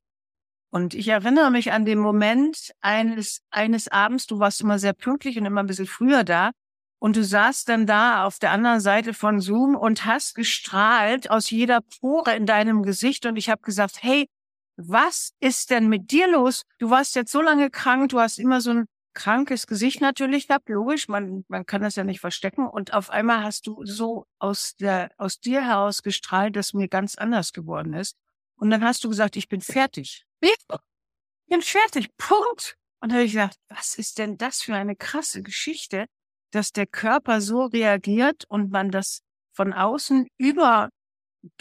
Und 0.71 0.93
ich 0.93 1.07
erinnere 1.07 1.49
mich 1.49 1.71
an 1.71 1.85
den 1.85 1.99
Moment 1.99 2.71
eines, 2.81 3.41
eines 3.49 3.87
Abends, 3.87 4.27
du 4.27 4.39
warst 4.39 4.61
immer 4.61 4.77
sehr 4.77 4.93
pünktlich 4.93 5.37
und 5.37 5.45
immer 5.45 5.63
ein 5.63 5.67
bisschen 5.67 5.87
früher 5.87 6.23
da. 6.23 6.51
Und 6.99 7.15
du 7.15 7.23
saßt 7.23 7.69
dann 7.69 7.87
da 7.87 8.25
auf 8.25 8.39
der 8.39 8.51
anderen 8.51 8.81
Seite 8.81 9.13
von 9.13 9.39
Zoom 9.39 9.75
und 9.75 10.05
hast 10.05 10.35
gestrahlt 10.35 11.31
aus 11.31 11.49
jeder 11.49 11.79
Pore 11.99 12.35
in 12.35 12.45
deinem 12.45 12.83
Gesicht. 12.83 13.25
Und 13.25 13.37
ich 13.37 13.49
habe 13.49 13.61
gesagt, 13.61 14.03
hey, 14.03 14.27
was 14.75 15.31
ist 15.39 15.71
denn 15.71 15.87
mit 15.87 16.11
dir 16.11 16.29
los? 16.29 16.63
Du 16.77 16.89
warst 16.89 17.15
jetzt 17.15 17.31
so 17.31 17.41
lange 17.41 17.69
krank, 17.69 18.09
du 18.09 18.19
hast 18.19 18.37
immer 18.37 18.61
so 18.61 18.71
ein 18.71 18.85
krankes 19.13 19.65
Gesicht 19.65 20.01
natürlich 20.01 20.47
gehabt, 20.47 20.69
logisch, 20.69 21.07
man, 21.07 21.43
man 21.47 21.65
kann 21.65 21.81
das 21.81 21.95
ja 21.95 22.03
nicht 22.03 22.19
verstecken. 22.19 22.67
Und 22.67 22.93
auf 22.93 23.09
einmal 23.09 23.43
hast 23.43 23.65
du 23.67 23.83
so 23.85 24.25
aus 24.37 24.75
der, 24.75 25.11
aus 25.17 25.39
dir 25.39 25.61
heraus 25.65 26.03
gestrahlt, 26.03 26.55
dass 26.55 26.73
mir 26.73 26.87
ganz 26.87 27.15
anders 27.15 27.53
geworden 27.53 27.93
ist. 27.93 28.15
Und 28.55 28.69
dann 28.69 28.83
hast 28.83 29.03
du 29.03 29.09
gesagt, 29.09 29.35
ich 29.35 29.47
bin 29.47 29.61
fertig. 29.61 30.25
Ich 30.41 30.55
bin 31.47 31.61
fertig. 31.61 32.09
Punkt. 32.17 32.75
Und 33.01 33.09
dann 33.09 33.19
habe 33.19 33.23
ich 33.23 33.33
gesagt, 33.33 33.57
was 33.69 33.95
ist 33.95 34.17
denn 34.17 34.37
das 34.37 34.61
für 34.61 34.75
eine 34.75 34.95
krasse 34.95 35.41
Geschichte, 35.41 36.05
dass 36.51 36.71
der 36.71 36.85
Körper 36.85 37.41
so 37.41 37.65
reagiert 37.65 38.45
und 38.49 38.71
man 38.71 38.91
das 38.91 39.21
von 39.53 39.73
außen 39.73 40.27
über 40.37 40.89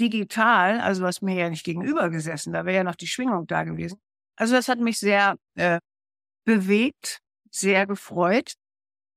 digital, 0.01 0.81
also 0.81 1.03
was 1.03 1.23
mir 1.23 1.37
ja 1.37 1.51
nicht 1.51 1.65
gegenüber 1.65 2.11
gesessen, 2.11 2.53
da 2.53 2.65
wäre 2.65 2.79
ja 2.79 2.85
noch 2.85 2.97
die 2.97 3.07
Schwingung 3.07 3.47
da 3.47 3.65
gewesen. 3.65 4.01
Also 4.37 4.55
das 4.55 4.69
hat 4.69 4.79
mich 4.81 4.99
sehr 4.99 5.37
äh, 5.55 5.79
bewegt 6.45 7.21
sehr 7.51 7.87
gefreut. 7.87 8.55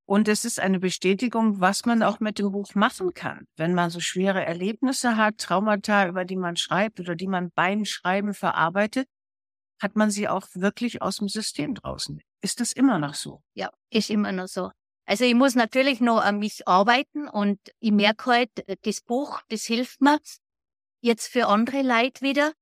Und 0.05 0.27
es 0.27 0.43
ist 0.43 0.59
eine 0.59 0.79
Bestätigung, 0.79 1.61
was 1.61 1.85
man 1.85 2.03
auch 2.03 2.19
mit 2.19 2.39
dem 2.39 2.51
Buch 2.51 2.75
machen 2.75 3.13
kann. 3.13 3.47
Wenn 3.55 3.73
man 3.73 3.89
so 3.89 4.01
schwere 4.01 4.43
Erlebnisse 4.43 5.15
hat, 5.15 5.37
Traumata, 5.37 6.07
über 6.07 6.25
die 6.25 6.35
man 6.35 6.57
schreibt 6.57 6.99
oder 6.99 7.15
die 7.15 7.27
man 7.27 7.51
beim 7.55 7.85
Schreiben 7.85 8.33
verarbeitet, 8.33 9.07
hat 9.81 9.95
man 9.95 10.11
sie 10.11 10.27
auch 10.27 10.47
wirklich 10.53 11.01
aus 11.01 11.17
dem 11.17 11.27
System 11.27 11.75
draußen. 11.75 12.21
Ist 12.41 12.59
das 12.59 12.71
immer 12.71 12.99
noch 12.99 13.15
so? 13.15 13.41
Ja, 13.53 13.71
ist 13.89 14.09
immer 14.09 14.31
noch 14.31 14.47
so. 14.47 14.71
Also 15.05 15.25
ich 15.25 15.33
muss 15.33 15.55
natürlich 15.55 15.99
noch 15.99 16.21
an 16.21 16.39
mich 16.39 16.67
arbeiten 16.67 17.27
und 17.27 17.59
ich 17.79 17.91
merke 17.91 18.31
halt, 18.31 18.49
das 18.83 19.01
Buch, 19.01 19.41
das 19.49 19.63
hilft 19.63 20.01
mir 20.01 20.19
jetzt 21.01 21.27
für 21.27 21.47
andere 21.47 21.81
Leute 21.81 22.21
wieder. 22.21 22.53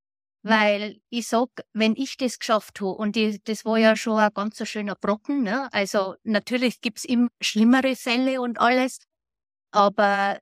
Weil 0.42 1.02
ich 1.10 1.28
sag, 1.28 1.50
wenn 1.74 1.98
ich 1.98 2.16
das 2.16 2.40
geschafft 2.40 2.80
habe, 2.80 2.92
und 2.92 3.18
ich, 3.18 3.44
das 3.44 3.66
war 3.66 3.78
ja 3.78 3.98
schon 3.98 4.18
ein 4.20 4.34
ganz 4.34 4.66
schöner 4.70 4.96
Brocken, 4.96 5.44
ne? 5.44 5.68
also 5.74 6.16
natürlich 6.24 6.80
gibt's 6.80 7.04
immer 7.04 7.28
schlimmere 7.42 7.98
Fälle 7.98 8.40
und 8.40 8.58
alles, 8.58 9.00
aber 9.72 10.40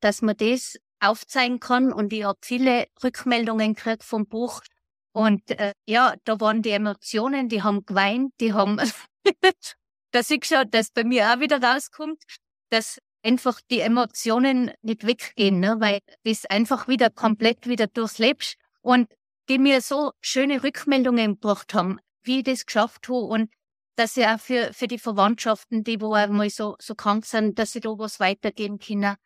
dass 0.00 0.22
man 0.22 0.36
das 0.36 0.78
aufzeigen 1.00 1.58
kann 1.58 1.92
und 1.92 2.12
ich 2.12 2.22
habe 2.22 2.38
viele 2.42 2.86
Rückmeldungen 3.02 3.74
gekriegt 3.74 4.04
vom 4.04 4.28
Buch 4.28 4.62
und 5.12 5.50
äh, 5.50 5.72
ja, 5.86 6.14
da 6.24 6.40
waren 6.40 6.62
die 6.62 6.70
Emotionen, 6.70 7.48
die 7.48 7.62
haben 7.62 7.84
geweint, 7.84 8.32
die 8.40 8.52
haben, 8.52 8.80
dass 10.12 10.30
ich 10.30 10.44
schon, 10.44 10.70
dass 10.70 10.90
bei 10.90 11.04
mir 11.04 11.32
auch 11.32 11.40
wieder 11.40 11.62
rauskommt, 11.62 12.22
dass 12.70 12.98
einfach 13.22 13.60
die 13.70 13.80
Emotionen 13.80 14.72
nicht 14.82 15.06
weggehen, 15.06 15.60
ne? 15.60 15.76
weil 15.78 16.00
das 16.24 16.46
einfach 16.46 16.88
wieder 16.88 17.10
komplett 17.10 17.66
wieder 17.66 17.86
durchlebst 17.86 18.56
und 18.82 19.12
die 19.48 19.58
mir 19.58 19.80
so 19.80 20.12
schöne 20.20 20.62
Rückmeldungen 20.62 21.34
gebracht 21.34 21.74
haben, 21.74 21.98
wie 22.22 22.38
ich 22.38 22.44
das 22.44 22.66
geschafft 22.66 23.08
habe. 23.08 23.18
Und 23.18 23.50
dass 23.96 24.14
sie 24.14 24.24
auch 24.24 24.38
für, 24.38 24.72
für 24.72 24.86
die 24.86 24.98
Verwandtschaften, 24.98 25.84
die 25.84 26.00
wo 26.00 26.14
einmal 26.14 26.50
so, 26.50 26.76
so 26.80 26.94
krank 26.94 27.26
sind, 27.26 27.58
dass 27.58 27.72
sie 27.72 27.80
da 27.80 27.90
was 27.98 28.20
weitergeben 28.20 28.78
können. 28.78 29.16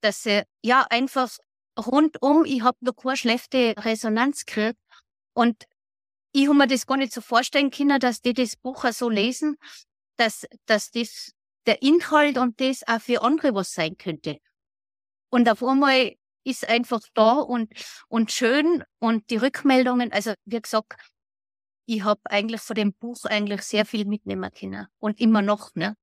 Dass 0.00 0.22
sie, 0.22 0.44
ja, 0.62 0.86
einfach 0.88 1.30
rundum, 1.78 2.44
ich 2.44 2.62
habe 2.62 2.78
noch 2.80 2.96
keine 2.96 3.16
schlechte 3.16 3.74
Resonanz 3.76 4.44
gekriegt. 4.46 4.78
Und 5.34 5.64
ich 6.32 6.46
habe 6.46 6.56
mir 6.56 6.66
das 6.66 6.86
gar 6.86 6.96
nicht 6.96 7.12
so 7.12 7.20
vorstellen 7.20 7.70
können, 7.70 8.00
dass 8.00 8.20
die 8.20 8.32
das 8.34 8.56
Buch 8.56 8.84
auch 8.84 8.92
so 8.92 9.08
lesen, 9.08 9.56
dass, 10.16 10.46
dass 10.66 10.90
das 10.90 11.32
der 11.66 11.82
Inhalt 11.82 12.38
und 12.38 12.60
das 12.60 12.86
auch 12.86 13.00
für 13.00 13.22
andere 13.22 13.54
was 13.54 13.72
sein 13.72 13.96
könnte. 13.96 14.38
Und 15.30 15.48
auf 15.48 15.62
einmal 15.62 16.14
ist 16.44 16.68
einfach 16.68 17.00
da 17.14 17.34
und, 17.34 17.72
und 18.08 18.32
schön 18.32 18.84
und 18.98 19.30
die 19.30 19.36
Rückmeldungen, 19.36 20.12
also 20.12 20.34
wie 20.44 20.60
gesagt, 20.60 20.94
ich 21.86 22.04
habe 22.04 22.20
eigentlich 22.24 22.60
von 22.60 22.74
dem 22.74 22.92
Buch 22.92 23.24
eigentlich 23.24 23.62
sehr 23.62 23.84
viel 23.84 24.04
mitnehmen 24.04 24.50
können 24.52 24.86
und 24.98 25.20
immer 25.20 25.42
noch, 25.42 25.74
ne? 25.74 25.96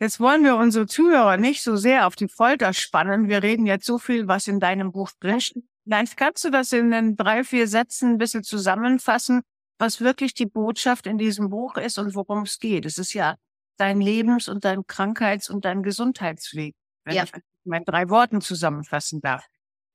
Jetzt 0.00 0.18
wollen 0.18 0.42
wir 0.42 0.56
unsere 0.56 0.86
Zuhörer 0.86 1.36
nicht 1.36 1.62
so 1.62 1.76
sehr 1.76 2.08
auf 2.08 2.16
die 2.16 2.26
Folter 2.26 2.72
spannen. 2.72 3.28
Wir 3.28 3.42
reden 3.44 3.66
jetzt 3.66 3.86
so 3.86 3.98
viel, 3.98 4.26
was 4.26 4.48
in 4.48 4.58
deinem 4.58 4.90
Buch 4.90 5.12
drinsteht. 5.20 5.62
Vielleicht 5.84 6.16
kannst 6.16 6.44
du 6.44 6.50
das 6.50 6.72
in 6.72 6.90
den 6.90 7.16
drei, 7.16 7.44
vier 7.44 7.66
Sätzen 7.66 8.12
ein 8.12 8.18
bisschen 8.18 8.44
zusammenfassen, 8.44 9.42
was 9.78 10.00
wirklich 10.00 10.34
die 10.34 10.46
Botschaft 10.46 11.06
in 11.06 11.18
diesem 11.18 11.50
Buch 11.50 11.76
ist 11.76 11.98
und 11.98 12.14
worum 12.14 12.42
es 12.42 12.58
geht. 12.58 12.86
Es 12.86 12.98
ist 12.98 13.14
ja 13.14 13.36
dein 13.78 14.00
Lebens- 14.00 14.48
und 14.48 14.64
dein 14.64 14.86
Krankheits- 14.86 15.50
und 15.50 15.64
dein 15.64 15.82
Gesundheitsweg, 15.82 16.74
wenn 17.04 17.16
ja. 17.16 17.24
ich 17.24 17.32
in 17.64 17.84
drei 17.84 18.08
Worten 18.08 18.40
zusammenfassen 18.40 19.20
darf. 19.20 19.44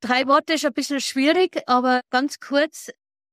Drei 0.01 0.27
Worte 0.27 0.53
ist 0.53 0.65
ein 0.65 0.73
bisschen 0.73 1.01
schwierig, 1.01 1.61
aber 1.67 2.01
ganz 2.09 2.39
kurz. 2.39 2.89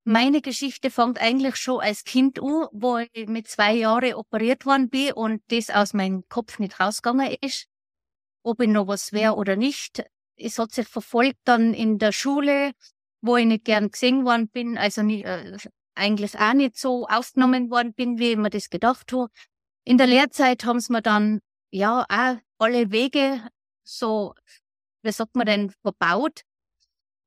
Meine 0.07 0.41
Geschichte 0.41 0.91
fängt 0.91 1.19
eigentlich 1.19 1.55
schon 1.55 1.81
als 1.81 2.03
Kind 2.03 2.39
an, 2.39 2.67
wo 2.71 2.99
ich 3.11 3.27
mit 3.27 3.47
zwei 3.47 3.73
Jahren 3.73 4.13
operiert 4.13 4.65
worden 4.65 4.89
bin 4.89 5.13
und 5.13 5.41
das 5.47 5.69
aus 5.69 5.93
meinem 5.93 6.23
Kopf 6.29 6.59
nicht 6.59 6.79
rausgegangen 6.79 7.35
ist. 7.41 7.67
Ob 8.43 8.61
ich 8.61 8.69
noch 8.69 8.87
was 8.87 9.13
wäre 9.13 9.35
oder 9.35 9.55
nicht. 9.55 10.05
Es 10.37 10.59
hat 10.59 10.71
sich 10.73 10.87
verfolgt 10.87 11.39
dann 11.45 11.73
in 11.73 11.97
der 11.97 12.11
Schule, 12.11 12.71
wo 13.21 13.37
ich 13.37 13.45
nicht 13.45 13.65
gern 13.65 13.89
gesehen 13.89 14.25
worden 14.25 14.49
bin, 14.49 14.77
also 14.77 15.01
nicht, 15.01 15.25
äh, 15.25 15.57
eigentlich 15.95 16.37
auch 16.37 16.53
nicht 16.53 16.77
so 16.77 17.07
aufgenommen 17.07 17.69
worden 17.71 17.93
bin, 17.93 18.19
wie 18.19 18.31
ich 18.31 18.37
mir 18.37 18.49
das 18.49 18.69
gedacht 18.69 19.11
habe. 19.13 19.29
In 19.85 19.97
der 19.97 20.07
Lehrzeit 20.07 20.65
haben 20.65 20.79
sie 20.79 20.91
mir 20.91 21.01
dann, 21.01 21.39
ja, 21.71 22.05
auch 22.09 22.37
alle 22.57 22.91
Wege 22.91 23.41
so, 23.83 24.33
wie 25.03 25.11
sagt 25.11 25.35
man 25.35 25.45
denn, 25.45 25.71
verbaut. 25.81 26.41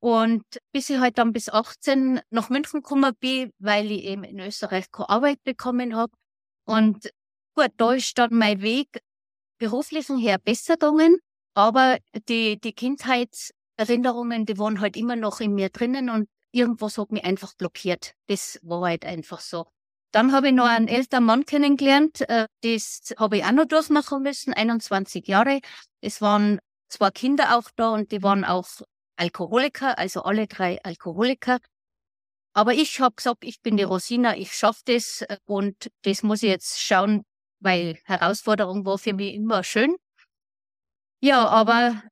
Und 0.00 0.44
bis 0.72 0.90
ich 0.90 0.98
halt 0.98 1.18
dann 1.18 1.32
bis 1.32 1.48
18 1.48 2.20
nach 2.30 2.50
München 2.50 2.82
gekommen 2.82 3.14
bin, 3.18 3.52
weil 3.58 3.90
ich 3.90 4.04
eben 4.04 4.22
in 4.24 4.38
Österreich 4.38 4.90
keine 4.92 5.08
Arbeit 5.08 5.42
bekommen 5.42 5.96
habe. 5.96 6.12
Und 6.64 7.10
gut, 7.54 7.70
da 7.76 7.92
ist 7.92 8.16
dann 8.16 8.30
mein 8.32 8.62
Weg 8.62 9.00
beruflichen 9.58 10.18
her 10.18 10.38
besser 10.38 10.74
gegangen, 10.74 11.18
aber 11.54 11.98
die, 12.28 12.60
die 12.60 12.72
Kindheitserinnerungen, 12.72 14.46
die 14.46 14.58
waren 14.58 14.80
halt 14.80 14.96
immer 14.96 15.16
noch 15.16 15.40
in 15.40 15.54
mir 15.54 15.70
drinnen 15.70 16.10
und 16.10 16.28
irgendwas 16.52 16.98
hat 16.98 17.12
mich 17.12 17.24
einfach 17.24 17.54
blockiert. 17.54 18.14
Das 18.26 18.58
war 18.62 18.82
halt 18.82 19.04
einfach 19.04 19.40
so. 19.40 19.66
Dann 20.12 20.32
habe 20.32 20.48
ich 20.48 20.54
noch 20.54 20.66
einen 20.66 20.88
älteren 20.88 21.24
Mann 21.24 21.44
kennengelernt, 21.44 22.28
äh, 22.28 22.46
das 22.62 23.14
habe 23.18 23.38
ich 23.38 23.44
auch 23.44 23.52
noch 23.52 23.66
durchmachen 23.66 24.22
müssen, 24.22 24.54
21 24.54 25.26
Jahre. 25.26 25.60
Es 26.00 26.22
waren 26.22 26.60
zwei 26.88 27.10
Kinder 27.10 27.56
auch 27.56 27.70
da 27.76 27.90
und 27.90 28.10
die 28.10 28.22
waren 28.22 28.44
auch 28.44 28.68
Alkoholiker, 29.16 29.98
also 29.98 30.22
alle 30.22 30.46
drei 30.46 30.82
Alkoholiker. 30.82 31.58
Aber 32.54 32.72
ich 32.72 33.00
habe 33.00 33.14
gesagt, 33.16 33.44
ich 33.44 33.60
bin 33.60 33.76
die 33.76 33.82
Rosina, 33.82 34.36
ich 34.36 34.52
schaffe 34.52 34.82
das 34.86 35.22
äh, 35.22 35.36
und 35.44 35.90
das 36.02 36.22
muss 36.22 36.42
ich 36.42 36.48
jetzt 36.50 36.80
schauen, 36.80 37.24
weil 37.60 37.98
Herausforderung 38.04 38.84
war 38.86 38.98
für 38.98 39.12
mich 39.12 39.34
immer 39.34 39.62
schön. 39.62 39.96
Ja, 41.20 41.48
aber 41.48 42.02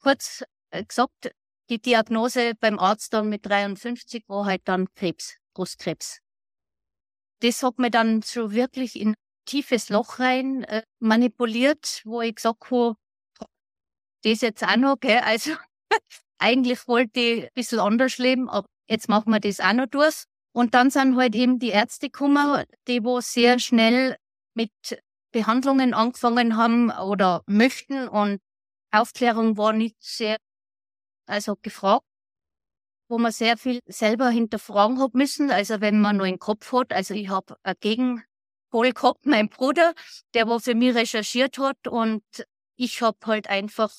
kurz 0.00 0.44
äh, 0.70 0.84
gesagt, 0.84 1.32
die 1.68 1.80
Diagnose 1.80 2.54
beim 2.60 2.78
Arzt 2.78 3.12
dann 3.12 3.28
mit 3.28 3.46
53 3.46 4.24
war 4.28 4.44
halt 4.46 4.62
dann 4.66 4.92
Krebs, 4.94 5.36
Brustkrebs. 5.54 6.20
Das 7.40 7.62
hat 7.62 7.78
mir 7.78 7.90
dann 7.90 8.22
so 8.22 8.52
wirklich 8.52 8.94
in 8.98 9.14
tiefes 9.46 9.88
Loch 9.88 10.20
rein 10.20 10.62
äh, 10.64 10.82
manipuliert, 11.00 12.02
wo 12.04 12.20
ich 12.20 12.36
gesagt 12.36 12.70
habe, 12.70 12.94
das 14.22 14.40
jetzt 14.40 14.62
auch 14.62 14.76
noch, 14.76 15.00
gell? 15.00 15.20
also 15.24 15.52
eigentlich 16.38 16.86
wollte 16.86 17.20
ich 17.20 17.42
ein 17.44 17.48
bisschen 17.54 17.80
anders 17.80 18.18
leben, 18.18 18.48
aber 18.48 18.66
jetzt 18.88 19.08
machen 19.08 19.32
wir 19.32 19.40
das 19.40 19.58
auch 19.58 19.72
noch 19.72 19.86
durch. 19.86 20.24
Und 20.54 20.74
dann 20.74 20.90
sind 20.90 21.16
halt 21.16 21.34
eben 21.34 21.58
die 21.58 21.70
Ärzte 21.70 22.10
gekommen, 22.10 22.64
die 22.86 23.02
wo 23.02 23.20
sehr 23.20 23.58
schnell 23.58 24.16
mit 24.54 24.70
Behandlungen 25.32 25.94
angefangen 25.94 26.56
haben 26.56 26.90
oder 26.90 27.42
möchten 27.46 28.06
und 28.06 28.40
Aufklärung 28.92 29.56
war 29.56 29.72
nicht 29.72 29.96
sehr, 30.00 30.36
also 31.26 31.56
gefragt, 31.60 32.04
wo 33.08 33.18
man 33.18 33.32
sehr 33.32 33.56
viel 33.56 33.80
selber 33.86 34.30
hinterfragen 34.30 35.00
hat 35.00 35.14
müssen. 35.14 35.50
Also 35.50 35.80
wenn 35.80 36.00
man 36.00 36.16
nur 36.16 36.26
einen 36.26 36.38
Kopf 36.38 36.72
hat, 36.72 36.92
also 36.92 37.14
ich 37.14 37.28
habe 37.28 37.56
einen 37.62 37.76
Gegenpol 37.80 38.92
gehabt, 38.92 39.26
mein 39.26 39.48
Bruder, 39.48 39.94
der 40.34 40.46
wo 40.46 40.58
für 40.58 40.74
mich 40.74 40.94
recherchiert 40.94 41.58
hat 41.58 41.88
und 41.88 42.22
ich 42.76 43.02
habe 43.02 43.18
halt 43.26 43.48
einfach, 43.48 43.92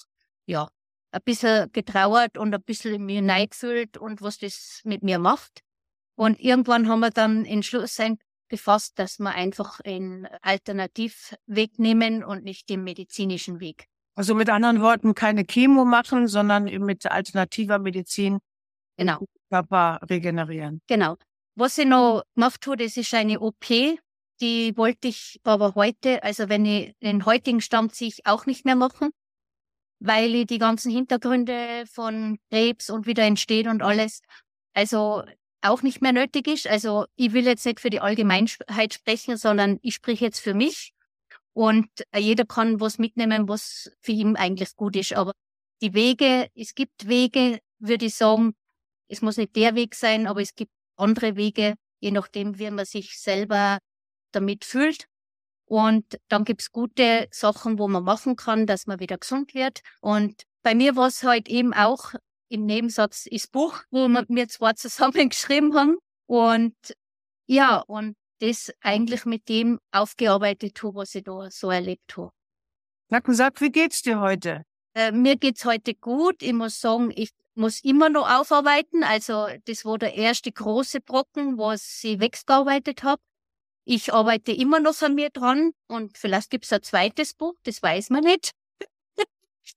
ja, 0.45 0.69
ein 1.11 1.21
bisschen 1.23 1.71
getrauert 1.71 2.37
und 2.37 2.53
ein 2.53 2.63
bisschen 2.63 3.05
mir 3.05 3.21
neigefühlt 3.21 3.97
und 3.97 4.21
was 4.21 4.39
das 4.39 4.81
mit 4.83 5.03
mir 5.03 5.19
macht. 5.19 5.61
Und 6.15 6.39
irgendwann 6.39 6.87
haben 6.87 7.01
wir 7.01 7.11
dann 7.11 7.45
Entschluss 7.45 7.99
gefasst, 8.47 8.99
dass 8.99 9.19
wir 9.19 9.31
einfach 9.31 9.79
einen 9.81 10.27
Alternativweg 10.41 11.79
nehmen 11.79 12.23
und 12.23 12.43
nicht 12.43 12.69
den 12.69 12.83
medizinischen 12.83 13.59
Weg. 13.59 13.87
Also 14.15 14.35
mit 14.35 14.49
anderen 14.49 14.81
Worten, 14.81 15.15
keine 15.15 15.43
Chemo 15.43 15.85
machen, 15.85 16.27
sondern 16.27 16.65
mit 16.65 17.05
alternativer 17.05 17.79
Medizin 17.79 18.39
genau. 18.97 19.19
den 19.19 19.27
Körper 19.49 19.99
regenerieren. 20.09 20.81
Genau. 20.87 21.17
Was 21.55 21.77
ich 21.77 21.85
noch 21.85 22.23
gemacht 22.35 22.65
habe, 22.65 22.77
das 22.77 22.97
ist 22.97 23.13
eine 23.13 23.39
OP, 23.39 23.65
die 24.41 24.73
wollte 24.75 25.07
ich 25.07 25.39
aber 25.43 25.75
heute, 25.75 26.23
also 26.23 26.49
wenn 26.49 26.65
ich 26.65 26.93
den 27.01 27.25
heutigen 27.25 27.61
Stand 27.61 27.93
ziehe, 27.95 28.13
auch 28.25 28.45
nicht 28.45 28.65
mehr 28.65 28.75
machen 28.75 29.11
weil 30.03 30.35
ich 30.35 30.47
die 30.47 30.57
ganzen 30.57 30.91
Hintergründe 30.91 31.85
von 31.87 32.37
Krebs 32.51 32.89
und 32.89 33.07
wieder 33.07 33.23
entsteht 33.23 33.67
und 33.67 33.81
alles, 33.81 34.21
also 34.73 35.23
auch 35.61 35.81
nicht 35.81 36.01
mehr 36.01 36.11
nötig 36.11 36.47
ist. 36.47 36.67
Also 36.67 37.05
ich 37.15 37.31
will 37.31 37.45
jetzt 37.45 37.65
nicht 37.65 37.79
für 37.79 37.89
die 37.89 38.01
Allgemeinheit 38.01 38.93
sprechen, 38.93 39.37
sondern 39.37 39.79
ich 39.81 39.95
spreche 39.95 40.25
jetzt 40.25 40.39
für 40.39 40.53
mich. 40.53 40.92
Und 41.53 41.87
jeder 42.15 42.45
kann 42.45 42.79
was 42.79 42.97
mitnehmen, 42.97 43.47
was 43.47 43.91
für 44.01 44.11
ihn 44.11 44.35
eigentlich 44.35 44.75
gut 44.75 44.95
ist. 44.95 45.13
Aber 45.13 45.33
die 45.81 45.93
Wege, 45.93 46.47
es 46.55 46.73
gibt 46.73 47.07
Wege, 47.07 47.59
würde 47.79 48.05
ich 48.05 48.15
sagen, 48.15 48.53
es 49.07 49.21
muss 49.21 49.37
nicht 49.37 49.55
der 49.55 49.75
Weg 49.75 49.95
sein, 49.95 50.27
aber 50.27 50.41
es 50.41 50.55
gibt 50.55 50.71
andere 50.95 51.35
Wege, 51.35 51.75
je 51.99 52.11
nachdem, 52.11 52.57
wie 52.57 52.71
man 52.71 52.85
sich 52.85 53.19
selber 53.19 53.79
damit 54.31 54.65
fühlt. 54.65 55.05
Und 55.65 56.19
dann 56.27 56.43
gibt's 56.43 56.71
gute 56.71 57.27
Sachen, 57.31 57.79
wo 57.79 57.87
man 57.87 58.03
machen 58.03 58.35
kann, 58.35 58.65
dass 58.65 58.87
man 58.87 58.99
wieder 58.99 59.17
gesund 59.17 59.53
wird. 59.53 59.81
Und 60.01 60.43
bei 60.63 60.75
mir 60.75 60.95
war 60.95 61.07
es 61.07 61.23
halt 61.23 61.47
eben 61.47 61.73
auch 61.73 62.13
im 62.49 62.65
Nebensatz 62.65 63.25
ist 63.25 63.51
Buch, 63.51 63.81
wo 63.89 64.07
wir 64.07 64.47
zwar 64.47 64.75
zusammen 64.75 65.29
geschrieben 65.29 65.73
haben. 65.75 65.97
Und 66.27 66.75
ja, 67.47 67.79
und 67.79 68.15
das 68.43 68.73
eigentlich 68.81 69.25
mit 69.25 69.47
dem 69.47 69.79
aufgearbeitet 69.91 70.83
habe, 70.83 70.95
was 70.95 71.15
ich 71.15 71.23
da 71.23 71.49
so 71.49 71.69
erlebt 71.69 72.17
habe. 72.17 72.31
Nacken, 73.09 73.33
sag, 73.33 73.61
wie 73.61 73.71
geht's 73.71 74.01
dir 74.01 74.19
heute? 74.19 74.65
Äh, 74.95 75.11
mir 75.11 75.37
geht's 75.37 75.63
heute 75.63 75.93
gut. 75.95 76.41
Ich 76.41 76.51
muss 76.51 76.81
sagen, 76.81 77.11
ich 77.15 77.29
muss 77.55 77.83
immer 77.83 78.09
noch 78.09 78.29
aufarbeiten. 78.29 79.03
Also 79.03 79.47
das 79.65 79.85
war 79.85 79.97
der 79.97 80.15
erste 80.15 80.51
große 80.51 80.99
Brocken, 80.99 81.57
was 81.57 82.03
ich 82.03 82.19
weggearbeitet 82.19 83.03
habe. 83.03 83.21
Ich 83.85 84.13
arbeite 84.13 84.51
immer 84.51 84.79
noch 84.79 85.01
an 85.01 85.15
mir 85.15 85.29
dran 85.29 85.71
und 85.87 86.17
vielleicht 86.17 86.49
gibt's 86.49 86.73
ein 86.73 86.83
zweites 86.83 87.33
Buch, 87.33 87.53
das 87.63 87.81
weiß 87.81 88.09
man 88.09 88.23
nicht. 88.23 88.51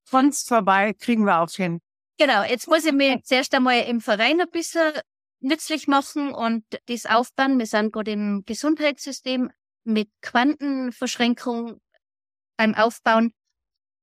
Sonst 0.04 0.48
vorbei, 0.48 0.92
kriegen 0.92 1.24
wir 1.24 1.40
auch 1.40 1.50
hin. 1.50 1.80
Genau, 2.18 2.42
jetzt 2.44 2.66
muss 2.68 2.84
ich 2.84 2.92
mir 2.92 3.20
zuerst 3.22 3.54
einmal 3.54 3.82
im 3.82 4.00
Verein 4.00 4.40
ein 4.40 4.50
bisschen 4.50 4.92
nützlich 5.46 5.86
machen 5.86 6.34
und 6.34 6.64
das 6.86 7.06
aufbauen. 7.06 7.58
Wir 7.58 7.66
sind 7.66 7.92
gerade 7.92 8.12
im 8.12 8.42
Gesundheitssystem 8.44 9.50
mit 9.84 10.10
Quantenverschränkung 10.20 11.80
beim 12.56 12.74
Aufbauen, 12.74 13.32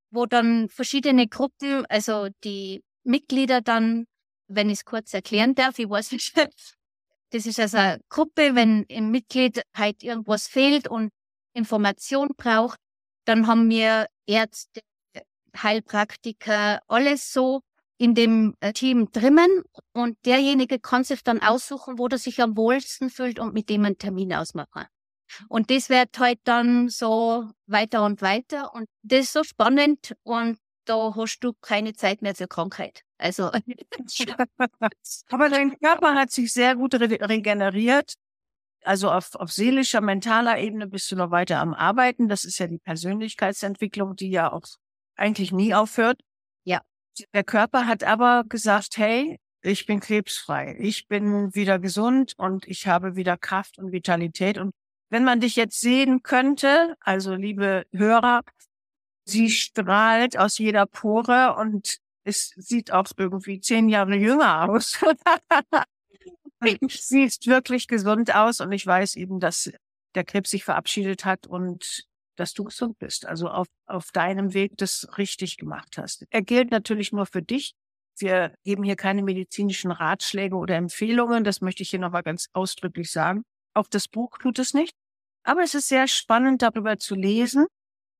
wo 0.09 0.25
dann 0.25 0.69
verschiedene 0.69 1.27
Gruppen, 1.27 1.85
also 1.87 2.29
die 2.43 2.83
Mitglieder 3.03 3.61
dann, 3.61 4.05
wenn 4.47 4.69
ich 4.69 4.79
es 4.79 4.85
kurz 4.85 5.13
erklären 5.13 5.53
darf, 5.55 5.77
ich 5.79 5.89
weiß 5.89 6.13
nicht, 6.13 6.33
das 7.31 7.45
ist 7.45 7.59
also 7.59 7.77
eine 7.77 7.99
Gruppe, 8.09 8.55
wenn 8.55 8.85
ein 8.89 9.11
Mitglied 9.11 9.61
halt 9.75 10.01
irgendwas 10.01 10.47
fehlt 10.47 10.87
und 10.87 11.11
Information 11.53 12.29
braucht, 12.37 12.79
dann 13.25 13.47
haben 13.47 13.69
wir 13.69 14.07
Ärzte, 14.25 14.81
Heilpraktiker, 15.55 16.79
alles 16.87 17.31
so 17.33 17.61
in 17.97 18.15
dem 18.15 18.55
äh, 18.59 18.73
Team 18.73 19.11
drinnen 19.11 19.63
und 19.93 20.17
derjenige 20.25 20.79
kann 20.79 21.03
sich 21.03 21.23
dann 21.23 21.41
aussuchen, 21.41 21.97
wo 21.97 22.07
er 22.07 22.17
sich 22.17 22.41
am 22.41 22.57
wohlsten 22.57 23.09
fühlt 23.09 23.39
und 23.39 23.53
mit 23.53 23.69
dem 23.69 23.85
einen 23.85 23.97
Termin 23.97 24.33
ausmachen. 24.33 24.85
Und 25.47 25.71
das 25.71 25.89
wird 25.89 26.17
halt 26.19 26.39
dann 26.43 26.89
so 26.89 27.49
weiter 27.65 28.03
und 28.05 28.21
weiter. 28.21 28.73
Und 28.73 28.87
das 29.01 29.21
ist 29.21 29.33
so 29.33 29.43
spannend 29.43 30.15
und 30.23 30.59
da 30.85 31.13
hast 31.15 31.39
du 31.39 31.53
keine 31.53 31.93
Zeit 31.93 32.21
mehr 32.21 32.35
zur 32.35 32.47
Krankheit. 32.47 33.03
Also. 33.17 33.49
Aber 35.29 35.49
dein 35.49 35.79
Körper 35.79 36.15
hat 36.15 36.31
sich 36.31 36.51
sehr 36.51 36.75
gut 36.75 36.95
re 36.95 37.09
regeneriert. 37.21 38.15
Also 38.83 39.09
auf, 39.09 39.35
auf 39.35 39.51
seelischer, 39.51 40.01
mentaler 40.01 40.59
Ebene 40.59 40.87
bist 40.87 41.09
du 41.09 41.15
noch 41.15 41.31
weiter 41.31 41.61
am 41.61 41.73
Arbeiten. 41.73 42.27
Das 42.27 42.43
ist 42.43 42.57
ja 42.57 42.67
die 42.67 42.79
Persönlichkeitsentwicklung, 42.79 44.17
die 44.17 44.29
ja 44.29 44.51
auch 44.51 44.65
eigentlich 45.15 45.53
nie 45.53 45.73
aufhört. 45.73 46.19
Der 47.33 47.43
Körper 47.43 47.87
hat 47.87 48.03
aber 48.03 48.43
gesagt, 48.47 48.97
hey, 48.97 49.39
ich 49.61 49.85
bin 49.85 49.99
krebsfrei, 49.99 50.75
ich 50.79 51.07
bin 51.07 51.55
wieder 51.55 51.79
gesund 51.79 52.33
und 52.37 52.67
ich 52.67 52.87
habe 52.87 53.15
wieder 53.15 53.37
Kraft 53.37 53.77
und 53.77 53.91
Vitalität. 53.91 54.57
Und 54.57 54.73
wenn 55.09 55.23
man 55.23 55.39
dich 55.39 55.55
jetzt 55.55 55.79
sehen 55.79 56.21
könnte, 56.23 56.95
also 56.99 57.35
liebe 57.35 57.85
Hörer, 57.91 58.41
sie 59.25 59.49
strahlt 59.49 60.37
aus 60.37 60.57
jeder 60.57 60.85
Pore 60.85 61.55
und 61.57 61.99
es 62.25 62.53
sieht 62.57 62.91
auch 62.91 63.07
irgendwie 63.17 63.59
zehn 63.59 63.89
Jahre 63.89 64.15
jünger 64.15 64.69
aus. 64.69 64.99
Sieht 66.87 67.45
wirklich 67.45 67.89
gesund 67.89 68.33
aus 68.33 68.61
und 68.61 68.71
ich 68.71 68.87
weiß 68.87 69.15
eben, 69.15 69.41
dass 69.41 69.69
der 70.15 70.23
Krebs 70.23 70.51
sich 70.51 70.63
verabschiedet 70.63 71.25
hat 71.25 71.45
und 71.45 72.05
dass 72.35 72.53
du 72.53 72.63
gesund 72.65 72.97
bist. 72.99 73.25
Also 73.25 73.49
auf, 73.49 73.67
auf 73.85 74.11
deinem 74.11 74.53
Weg 74.53 74.77
das 74.77 75.07
richtig 75.17 75.57
gemacht 75.57 75.97
hast. 75.97 76.25
Er 76.29 76.41
gilt 76.41 76.71
natürlich 76.71 77.11
nur 77.11 77.25
für 77.25 77.41
dich. 77.41 77.73
Wir 78.17 78.55
geben 78.63 78.83
hier 78.83 78.95
keine 78.95 79.23
medizinischen 79.23 79.91
Ratschläge 79.91 80.55
oder 80.55 80.75
Empfehlungen. 80.75 81.43
Das 81.43 81.61
möchte 81.61 81.83
ich 81.83 81.89
hier 81.89 81.99
nochmal 81.99 82.23
ganz 82.23 82.49
ausdrücklich 82.53 83.11
sagen. 83.11 83.43
Auch 83.73 83.87
das 83.87 84.07
Buch 84.07 84.37
tut 84.37 84.59
es 84.59 84.73
nicht. 84.73 84.93
Aber 85.43 85.61
es 85.61 85.73
ist 85.73 85.87
sehr 85.87 86.07
spannend, 86.07 86.61
darüber 86.61 86.97
zu 86.97 87.15
lesen, 87.15 87.65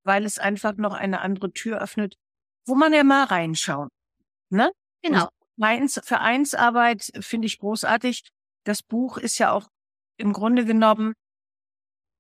weil 0.04 0.26
es 0.26 0.40
einfach 0.40 0.76
noch 0.76 0.94
eine 0.94 1.22
andere 1.22 1.52
Tür 1.54 1.82
öffnet, 1.82 2.16
wo 2.66 2.76
man 2.76 2.92
ja 2.94 3.04
mal 3.04 3.26
reinschauen. 3.26 3.90
Ne? 4.50 4.72
Genau. 5.02 5.30
Vereins, 5.58 6.02
Vereinsarbeit 6.04 7.12
finde 7.20 7.46
ich 7.46 7.60
großartig. 7.60 8.28
Das 8.66 8.82
Buch 8.82 9.18
ist 9.18 9.38
ja 9.38 9.52
auch 9.52 9.68
im 10.18 10.34
Grunde 10.34 10.66
genommen, 10.66 11.14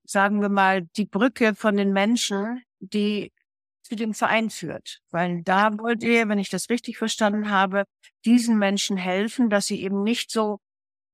sagen 0.06 0.42
wir 0.42 0.50
mal, 0.50 0.84
die 0.98 1.06
Brücke 1.06 1.56
von 1.56 1.78
den 1.78 1.94
Menschen, 1.94 2.64
die 2.80 3.32
zu 3.84 3.96
dem 3.96 4.14
Verein 4.14 4.50
führt. 4.50 5.00
Weil 5.12 5.44
da 5.44 5.78
wollt 5.78 6.04
ihr, 6.04 6.28
wenn 6.30 6.40
ich 6.40 6.50
das 6.50 6.70
richtig 6.70 6.98
verstanden 6.98 7.50
habe, 7.50 7.86
diesen 8.26 8.58
Menschen 8.58 8.98
helfen, 8.98 9.50
dass 9.50 9.68
sie 9.68 9.82
eben 9.82 10.04
nicht 10.04 10.32
so 10.32 10.60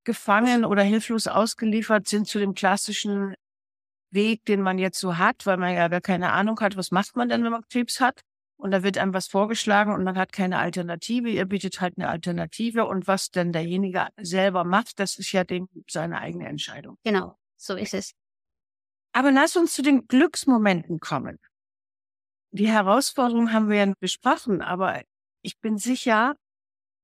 gefangen 0.04 0.66
oder 0.66 0.84
hilflos 0.84 1.28
ausgeliefert 1.28 2.08
sind 2.08 2.28
zu 2.28 2.40
dem 2.40 2.54
klassischen 2.54 3.36
Weg, 4.12 4.46
den 4.46 4.62
man 4.62 4.80
jetzt 4.80 5.00
so 5.00 5.18
hat, 5.18 5.46
weil 5.46 5.58
man 5.58 5.74
ja 5.74 5.88
gar 5.88 6.02
keine 6.02 6.32
Ahnung 6.32 6.60
hat, 6.62 6.78
was 6.78 6.92
macht 6.92 7.16
man 7.16 7.30
denn, 7.30 7.44
wenn 7.44 7.52
man 7.52 7.64
Krebs 7.70 8.00
hat? 8.00 8.22
Und 8.58 8.72
da 8.72 8.84
wird 8.84 8.98
einem 8.98 9.14
was 9.14 9.28
vorgeschlagen 9.28 9.94
und 9.94 10.04
man 10.04 10.18
hat 10.18 10.34
keine 10.34 10.60
Alternative. 10.60 11.30
Ihr 11.30 11.46
bietet 11.46 11.80
halt 11.80 11.98
eine 11.98 12.10
Alternative. 12.10 12.88
Und 12.88 13.08
was 13.08 13.32
denn 13.32 13.54
derjenige 13.54 14.08
selber 14.20 14.66
macht, 14.66 15.00
das 15.00 15.18
ist 15.18 15.32
ja 15.32 15.46
dem 15.46 15.70
seine 15.90 16.20
eigene 16.20 16.48
Entscheidung. 16.48 16.98
Genau, 17.04 17.38
so 17.56 17.76
ist 17.76 17.94
es. 17.94 18.14
Aber 19.20 19.34
lass 19.34 19.58
uns 19.58 19.74
zu 19.74 19.82
den 19.82 20.08
Glücksmomenten 20.08 21.02
kommen. 21.02 21.40
Die 22.52 22.70
Herausforderungen 22.70 23.52
haben 23.52 23.68
wir 23.68 23.86
ja 23.86 23.94
besprochen, 24.00 24.62
aber 24.62 25.02
ich 25.42 25.60
bin 25.60 25.78
sicher, 25.78 26.38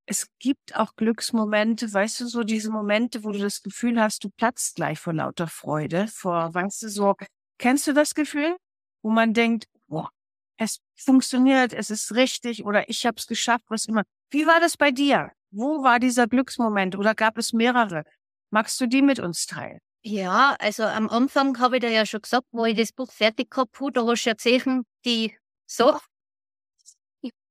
es 0.06 0.30
gibt 0.40 0.78
auch 0.78 0.96
Glücksmomente, 0.96 1.94
weißt 1.94 2.22
du, 2.22 2.28
so 2.28 2.46
diese 2.46 2.72
Momente, 2.72 3.26
wo 3.26 3.32
du 3.32 3.40
das 3.40 3.62
Gefühl 3.64 4.00
hast, 4.00 4.24
du 4.24 4.30
platzt 4.30 4.78
gleich 4.78 4.98
vor 4.98 5.12
lauter 5.12 5.48
Freude, 5.48 6.08
vor, 6.08 6.54
weißt 6.54 6.84
du, 6.84 6.90
so, 6.90 7.16
kennst 7.58 7.86
du 7.86 7.92
das 7.92 8.16
Gefühl? 8.16 8.56
Wo 9.02 9.10
man 9.10 9.34
denkt, 9.34 9.66
boah, 9.90 10.10
es 10.56 10.80
funktioniert, 10.96 11.74
es 11.74 11.90
ist 11.90 12.16
richtig 12.16 12.64
oder 12.64 12.88
ich 12.88 13.06
habe 13.06 13.18
es 13.18 13.28
geschafft, 13.28 13.66
was 13.68 13.88
immer. 13.88 14.04
Wie 14.30 14.48
war 14.48 14.62
das 14.62 14.78
bei 14.78 14.92
dir? 14.92 15.34
Wo 15.52 15.84
war 15.84 16.00
dieser 16.00 16.28
Glücksmoment 16.28 16.96
oder 16.96 17.14
gab 17.14 17.38
es 17.38 17.52
mehrere? 17.52 18.06
Magst 18.52 18.80
du 18.80 18.88
die 18.88 19.02
mit 19.02 19.20
uns 19.20 19.48
teilen? 19.48 19.82
Ja, 20.08 20.56
also 20.60 20.84
am 20.84 21.10
Anfang 21.10 21.58
habe 21.58 21.78
ich 21.78 21.82
dir 21.82 21.90
ja 21.90 22.06
schon 22.06 22.22
gesagt, 22.22 22.46
wo 22.52 22.66
ich 22.66 22.78
das 22.78 22.92
Buch 22.92 23.12
fertig 23.12 23.50
gehabt 23.50 23.80
habe, 23.80 23.92
da 23.92 24.06
hast 24.06 24.24
du 24.24 24.30
ja 24.30 24.36
gesehen, 24.36 24.86
die 25.04 25.36
so, 25.66 25.98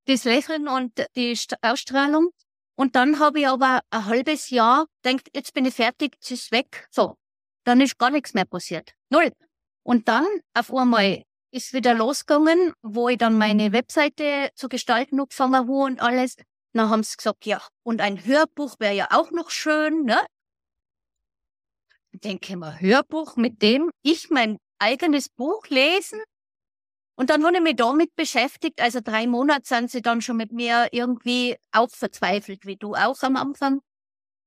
das 0.05 0.23
Lächeln 0.23 0.69
und 0.69 1.05
die 1.17 1.37
Ausstrahlung. 1.61 2.29
Und 2.77 2.95
dann 2.95 3.19
habe 3.19 3.41
ich 3.41 3.47
aber 3.47 3.81
ein 3.89 4.05
halbes 4.05 4.51
Jahr 4.51 4.85
denkt, 5.03 5.27
jetzt 5.35 5.53
bin 5.53 5.65
ich 5.65 5.73
fertig, 5.73 6.13
jetzt 6.15 6.31
ist 6.31 6.51
weg. 6.53 6.87
So. 6.91 7.17
Dann 7.65 7.81
ist 7.81 7.97
gar 7.97 8.09
nichts 8.09 8.33
mehr 8.33 8.45
passiert. 8.45 8.93
Null. 9.09 9.33
Und 9.83 10.07
dann 10.07 10.25
auf 10.53 10.73
einmal 10.73 11.23
ist 11.51 11.73
wieder 11.73 11.93
losgegangen, 11.93 12.71
wo 12.81 13.09
ich 13.09 13.17
dann 13.17 13.37
meine 13.37 13.73
Webseite 13.73 14.51
zu 14.55 14.69
gestalten 14.69 15.19
angefangen 15.19 15.55
habe 15.55 15.71
und 15.73 15.99
alles. 16.01 16.37
Dann 16.71 16.89
haben 16.89 17.03
sie 17.03 17.17
gesagt, 17.17 17.45
ja, 17.45 17.61
und 17.83 17.99
ein 17.99 18.23
Hörbuch 18.25 18.75
wäre 18.79 18.95
ja 18.95 19.07
auch 19.11 19.31
noch 19.31 19.49
schön, 19.49 20.03
ne? 20.05 20.19
Denke 22.23 22.55
mal, 22.55 22.79
Hörbuch, 22.79 23.35
mit 23.35 23.61
dem 23.61 23.91
ich 24.01 24.29
mein 24.29 24.57
eigenes 24.79 25.29
Buch 25.29 25.67
lesen? 25.67 26.19
Und 27.17 27.29
dann 27.29 27.45
habe 27.45 27.57
ich 27.57 27.63
mich 27.63 27.75
damit 27.75 28.15
beschäftigt. 28.15 28.81
Also 28.81 28.99
drei 29.01 29.27
Monate 29.27 29.65
sind 29.65 29.91
sie 29.91 30.01
dann 30.01 30.21
schon 30.21 30.37
mit 30.37 30.51
mir 30.51 30.89
irgendwie 30.91 31.57
auch 31.71 31.89
verzweifelt, 31.89 32.65
wie 32.65 32.77
du 32.77 32.93
auch 32.93 33.21
am 33.23 33.35
Anfang. 33.35 33.81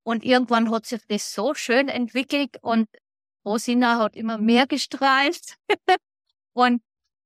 Und 0.03 0.25
irgendwann 0.25 0.71
hat 0.71 0.87
sich 0.87 1.03
das 1.09 1.33
so 1.33 1.55
schön 1.55 1.89
entwickelt 1.89 2.57
und 2.63 2.89
Rosina 3.45 3.99
hat 3.99 4.17
immer 4.17 4.39
mehr 4.39 4.67
gestrahlt. 4.67 5.57
und 6.55 6.83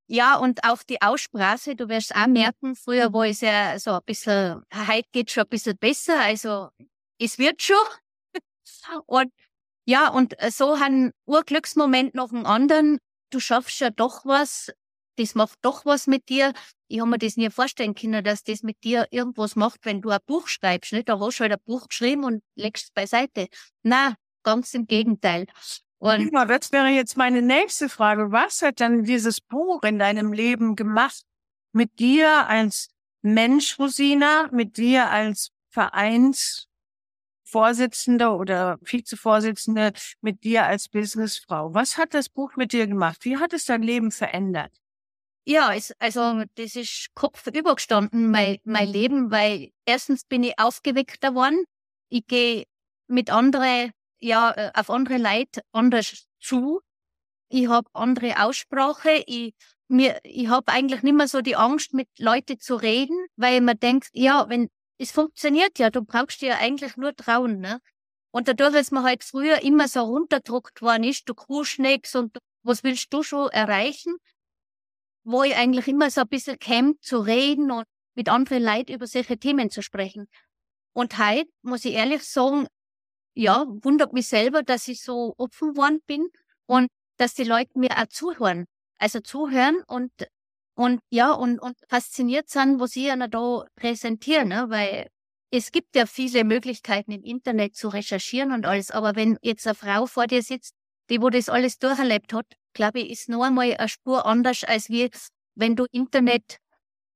ja, 0.09 0.37
und 0.37 0.65
auch 0.65 0.83
die 0.83 1.01
Aussprache, 1.01 1.77
du 1.77 1.89
wirst 1.89 2.15
auch 2.15 2.27
merken, 2.27 2.75
früher 2.77 3.13
war 3.13 3.27
es 3.27 3.41
ja 3.41 3.79
so 3.79 3.93
ein 3.93 4.03
bisschen, 4.05 4.63
heute 4.75 5.09
geht 5.13 5.31
schon 5.31 5.45
ein 5.45 5.49
bisschen 5.49 5.79
besser, 5.79 6.21
also 6.21 6.69
es 7.19 7.39
wird 7.39 7.63
schon. 7.63 7.77
und 9.07 9.33
ja, 9.85 10.09
und 10.09 10.35
so 10.51 10.73
ein 10.73 11.12
Urglücksmoment 11.27 12.14
noch 12.14 12.33
einen 12.33 12.47
anderen, 12.47 12.99
du 13.31 13.40
schaffst 13.40 13.81
ja 13.81 13.90
doch 13.90 14.25
was, 14.25 14.71
das 15.16 15.35
macht 15.35 15.59
doch 15.62 15.85
was 15.85 16.07
mit 16.07 16.29
dir. 16.29 16.53
Ich 16.88 17.01
habe 17.01 17.11
mir 17.11 17.18
das 17.18 17.37
nie 17.37 17.51
vorstellen 17.51 17.95
können, 17.95 18.25
dass 18.25 18.45
das 18.45 18.62
mit 18.62 18.83
dir 18.85 19.07
irgendwas 19.11 19.57
macht, 19.57 19.81
wenn 19.85 20.01
du 20.01 20.11
ein 20.11 20.18
Buch 20.27 20.49
schreibst. 20.49 20.92
Nicht? 20.92 21.09
Da 21.09 21.18
hast 21.18 21.38
du 21.38 21.42
halt 21.42 21.53
ein 21.53 21.59
Buch 21.64 21.88
geschrieben 21.88 22.25
und 22.25 22.42
legst 22.55 22.85
es 22.85 22.90
beiseite. 22.90 23.49
Na, 23.83 24.14
ganz 24.42 24.73
im 24.75 24.87
Gegenteil. 24.87 25.47
Und 25.99 26.33
das 26.33 26.73
wäre 26.73 26.88
jetzt 26.88 27.16
meine 27.16 27.42
nächste 27.42 27.88
Frage. 27.88 28.33
Was 28.33 28.62
hat 28.62 28.81
dann 28.81 29.05
dieses 29.05 29.40
Buch 29.40 29.83
in 29.83 29.99
deinem 29.99 30.33
Leben 30.33 30.75
gemacht? 30.75 31.23
Mit 31.73 31.99
dir 32.01 32.49
als 32.49 32.88
Mensch, 33.23 33.79
Rosina, 33.79 34.49
mit 34.51 34.77
dir 34.77 35.11
als 35.11 35.51
Vereinsvorsitzende 37.53 38.31
oder 38.31 38.79
Vizevorsitzende, 38.83 39.93
mit 40.21 40.43
dir 40.45 40.65
als 40.65 40.88
Businessfrau. 40.88 41.75
Was 41.75 41.99
hat 41.99 42.15
das 42.15 42.29
Buch 42.29 42.57
mit 42.57 42.73
dir 42.73 42.87
gemacht? 42.87 43.25
Wie 43.25 43.37
hat 43.37 43.53
es 43.53 43.67
dein 43.67 43.83
Leben 43.83 44.11
verändert? 44.11 44.73
Ja, 45.45 45.75
es, 45.75 45.93
also 45.99 46.45
das 46.55 46.77
ist 46.77 47.09
kopfüber 47.15 47.75
gestanden, 47.75 48.31
mein, 48.31 48.59
mein 48.65 48.88
Leben, 48.88 49.31
weil 49.31 49.71
erstens 49.85 50.25
bin 50.25 50.45
ich 50.45 50.59
aufgeweckter 50.59 51.35
worden. 51.35 51.65
Ich 52.09 52.27
gehe 52.27 52.65
mit 53.09 53.31
andere 53.31 53.91
ja 54.21 54.53
äh, 54.53 54.71
auf 54.75 54.88
andere 54.88 55.19
Leute 55.19 55.62
anders 55.73 56.27
zu. 56.41 56.81
Ich 57.49 57.69
habe 57.69 57.88
andere 57.93 58.43
Aussprache. 58.43 59.25
Ich, 59.27 59.55
mir, 59.88 60.21
ich 60.23 60.49
habe 60.49 60.73
eigentlich 60.73 61.03
nicht 61.03 61.17
mehr 61.17 61.29
so 61.29 61.43
die 61.43 61.57
Angst, 61.57 61.93
mit 61.93 62.09
Leuten 62.19 62.61
zu 62.61 62.77
reden, 62.77 63.27
weil 63.37 63.61
man 63.61 63.79
denkt, 63.79 64.09
ja, 64.12 64.49
wenn 64.49 64.69
es 65.03 65.11
funktioniert 65.11 65.79
ja, 65.79 65.91
du 65.91 66.03
brauchst 66.03 66.41
dir 66.43 66.51
ja 66.51 66.59
eigentlich 66.59 66.97
nur 66.97 67.15
trauen. 67.15 67.59
Ne? 67.61 67.81
Und 68.31 68.49
dadurch, 68.49 68.73
dass 68.73 68.93
man 68.93 69.03
halt 69.03 69.25
früher 69.25 69.62
immer 69.62 69.88
so 69.88 70.01
runterdruckt 70.01 70.81
worden 70.81 71.05
ist, 71.05 71.29
du 71.29 71.35
Kuhschnecks 71.35 72.15
und 72.15 72.38
was 72.62 72.85
willst 72.85 73.12
du 73.12 73.23
schon 73.23 73.51
erreichen, 73.51 74.15
wo 75.25 75.43
ich 75.43 75.57
eigentlich 75.57 75.88
immer 75.88 76.11
so 76.11 76.23
ein 76.23 76.29
bisschen 76.29 76.59
kämpft 76.59 77.05
zu 77.05 77.19
reden 77.19 77.71
und 77.71 77.85
mit 78.15 78.29
anderen 78.29 78.62
Leuten 78.62 78.93
über 78.93 79.07
solche 79.07 79.38
Themen 79.38 79.71
zu 79.71 79.83
sprechen. 79.83 80.29
Und 80.95 81.19
heute, 81.19 81.51
muss 81.62 81.85
ich 81.85 81.95
ehrlich 81.95 82.23
sagen, 82.23 82.67
ja, 83.35 83.65
wundert 83.67 84.12
mich 84.12 84.29
selber, 84.29 84.62
dass 84.62 84.88
ich 84.88 85.03
so 85.03 85.35
offen 85.38 85.71
geworden 85.71 86.01
bin 86.07 86.29
und 86.67 86.88
dass 87.17 87.35
die 87.35 87.45
Leute 87.45 87.71
mir 87.75 87.91
auch 87.99 88.07
zuhören. 88.09 88.67
Also 88.99 89.21
zuhören 89.21 89.83
und, 89.87 90.12
und 90.75 91.01
ja, 91.11 91.33
und, 91.33 91.59
und 91.59 91.77
fasziniert 91.89 92.49
sind, 92.49 92.81
was 92.81 92.97
ich 92.97 93.05
ihnen 93.05 93.31
da 93.31 93.65
präsentiere, 93.77 94.45
ne? 94.45 94.67
weil 94.69 95.09
es 95.51 95.71
gibt 95.71 95.95
ja 95.95 96.07
viele 96.07 96.45
Möglichkeiten 96.45 97.13
im 97.13 97.23
Internet 97.25 97.77
zu 97.77 97.89
recherchieren 97.89 98.53
und 98.53 98.65
alles, 98.65 98.91
aber 98.91 99.17
wenn 99.17 99.39
jetzt 99.43 99.67
eine 99.67 99.75
Frau 99.75 100.07
vor 100.07 100.27
dir 100.27 100.43
sitzt, 100.43 100.75
die 101.11 101.21
wo 101.21 101.29
das 101.29 101.49
alles 101.49 101.79
durcherlebt 101.79 102.33
hat, 102.33 102.47
glaube 102.73 103.01
ich, 103.01 103.11
ist 103.11 103.29
noch 103.29 103.43
einmal 103.43 103.75
eine 103.75 103.89
Spur 103.89 104.25
anders, 104.25 104.65
als 104.65 104.89
wie 104.89 105.11
wenn 105.55 105.77
du 105.77 105.85
Internet 105.91 106.59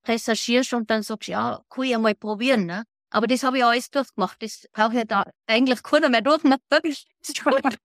recherchierst 0.07 0.75
und 0.75 0.91
dann 0.91 1.03
sagst, 1.03 1.29
ja, 1.29 1.63
kann 1.71 1.85
ich 1.85 1.95
einmal 1.95 2.15
probieren. 2.15 2.67
Ne? 2.67 2.85
Aber 3.11 3.27
das 3.27 3.43
habe 3.43 3.59
ich 3.59 3.65
alles 3.65 3.91
durchgemacht. 3.91 4.43
Das 4.43 4.67
brauche 4.73 4.99
ich 5.01 5.07
da 5.07 5.25
eigentlich 5.47 5.83
keiner 5.83 6.09
mehr 6.09 6.23
durch. 6.23 6.43
Alles 6.71 7.07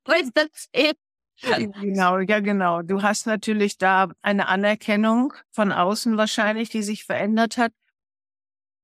erzählt. 0.36 0.98
Genau, 1.42 2.20
ja 2.20 2.40
genau. 2.40 2.82
Du 2.82 3.02
hast 3.02 3.26
natürlich 3.26 3.78
da 3.78 4.12
eine 4.22 4.48
Anerkennung 4.48 5.34
von 5.52 5.72
außen 5.72 6.18
wahrscheinlich, 6.18 6.70
die 6.70 6.84
sich 6.84 7.06
verändert 7.06 7.58
hat. 7.58 7.74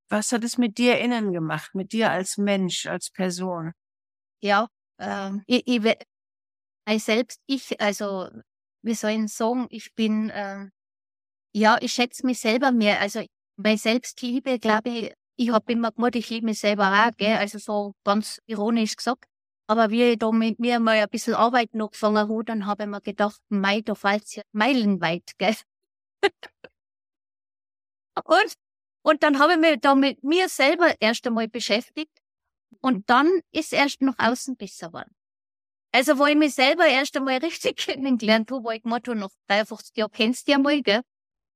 Was 0.10 0.32
hat 0.32 0.44
es 0.44 0.58
mit 0.58 0.78
dir 0.78 1.00
innen 1.00 1.34
gemacht, 1.34 1.76
mit 1.76 1.92
dir 1.92 2.12
als 2.12 2.38
Mensch, 2.38 2.86
als 2.86 3.10
Person? 3.10 3.74
Ja, 4.42 4.68
ähm, 5.00 5.44
ich, 5.48 5.64
ich, 5.68 5.84
ich 6.90 7.04
selbst, 7.04 7.42
ich, 7.46 7.80
also, 7.82 8.30
wie 8.82 8.94
soll 8.94 9.12
ich 9.12 9.34
sagen, 9.34 9.68
ich 9.70 9.94
bin, 9.96 10.32
ähm, 10.34 10.72
ja, 11.54 11.78
ich 11.82 11.94
schätze 11.94 12.26
mich 12.26 12.40
selber 12.40 12.72
mehr. 12.72 13.02
Also, 13.02 13.26
bei 13.58 13.76
Selbstliebe, 13.76 14.60
glaube 14.60 14.90
ich, 14.90 15.14
ich 15.38 15.52
habe 15.52 15.72
immer 15.72 15.92
gemacht, 15.92 16.16
ich 16.16 16.30
liebe 16.30 16.46
mich 16.46 16.60
selber 16.60 16.92
auch, 16.92 17.12
gell? 17.18 17.36
also 17.38 17.60
so 17.60 17.94
ganz 18.04 18.40
ironisch 18.48 18.96
gesagt. 18.96 19.26
Aber 19.70 19.90
wie 19.90 20.04
ich 20.04 20.20
da 20.20 20.32
mit 20.32 20.60
mir 20.60 20.80
mal 20.80 20.98
ein 20.98 21.10
bisschen 21.10 21.34
Arbeit 21.34 21.74
noch 21.74 21.92
gefangen 21.92 22.30
habe, 22.30 22.44
dann 22.46 22.66
habe 22.66 22.84
ich 22.84 22.90
mir 22.90 23.02
gedacht, 23.02 23.42
mei, 23.50 23.82
da 23.82 23.96
fällt's 23.96 24.36
ja 24.36 24.44
meilenweit, 24.54 25.32
gell? 25.38 25.56
und, 28.24 28.54
und 29.04 29.24
dann 29.24 29.40
habe 29.40 29.54
ich 29.54 29.60
mich 29.60 29.80
da 29.82 29.94
mit 29.96 30.24
mir 30.24 30.48
selber 30.48 30.96
erst 31.02 31.28
einmal 31.28 31.50
beschäftigt 31.50 32.18
und 32.82 33.10
dann 33.10 33.42
ist 33.52 33.74
erst 33.74 34.02
nach 34.02 34.18
außen 34.18 34.56
besser 34.56 34.88
geworden. 34.88 35.14
Also, 35.94 36.18
wo 36.18 36.26
ich 36.26 36.36
mich 36.36 36.56
selber 36.56 36.86
erst 36.86 37.18
einmal 37.18 37.38
richtig 37.44 37.78
kennengelernt 37.78 38.52
habe, 38.52 38.64
wo 38.64 38.72
ich 38.72 38.84
gemacht 38.84 39.08
habe, 39.08 39.20
nach 39.20 39.32
53 39.48 39.98
Jahren, 39.98 40.12
kennst 40.12 40.48
du 40.48 40.52
ja 40.54 40.60
mal, 40.60 40.82
gell? 40.82 41.02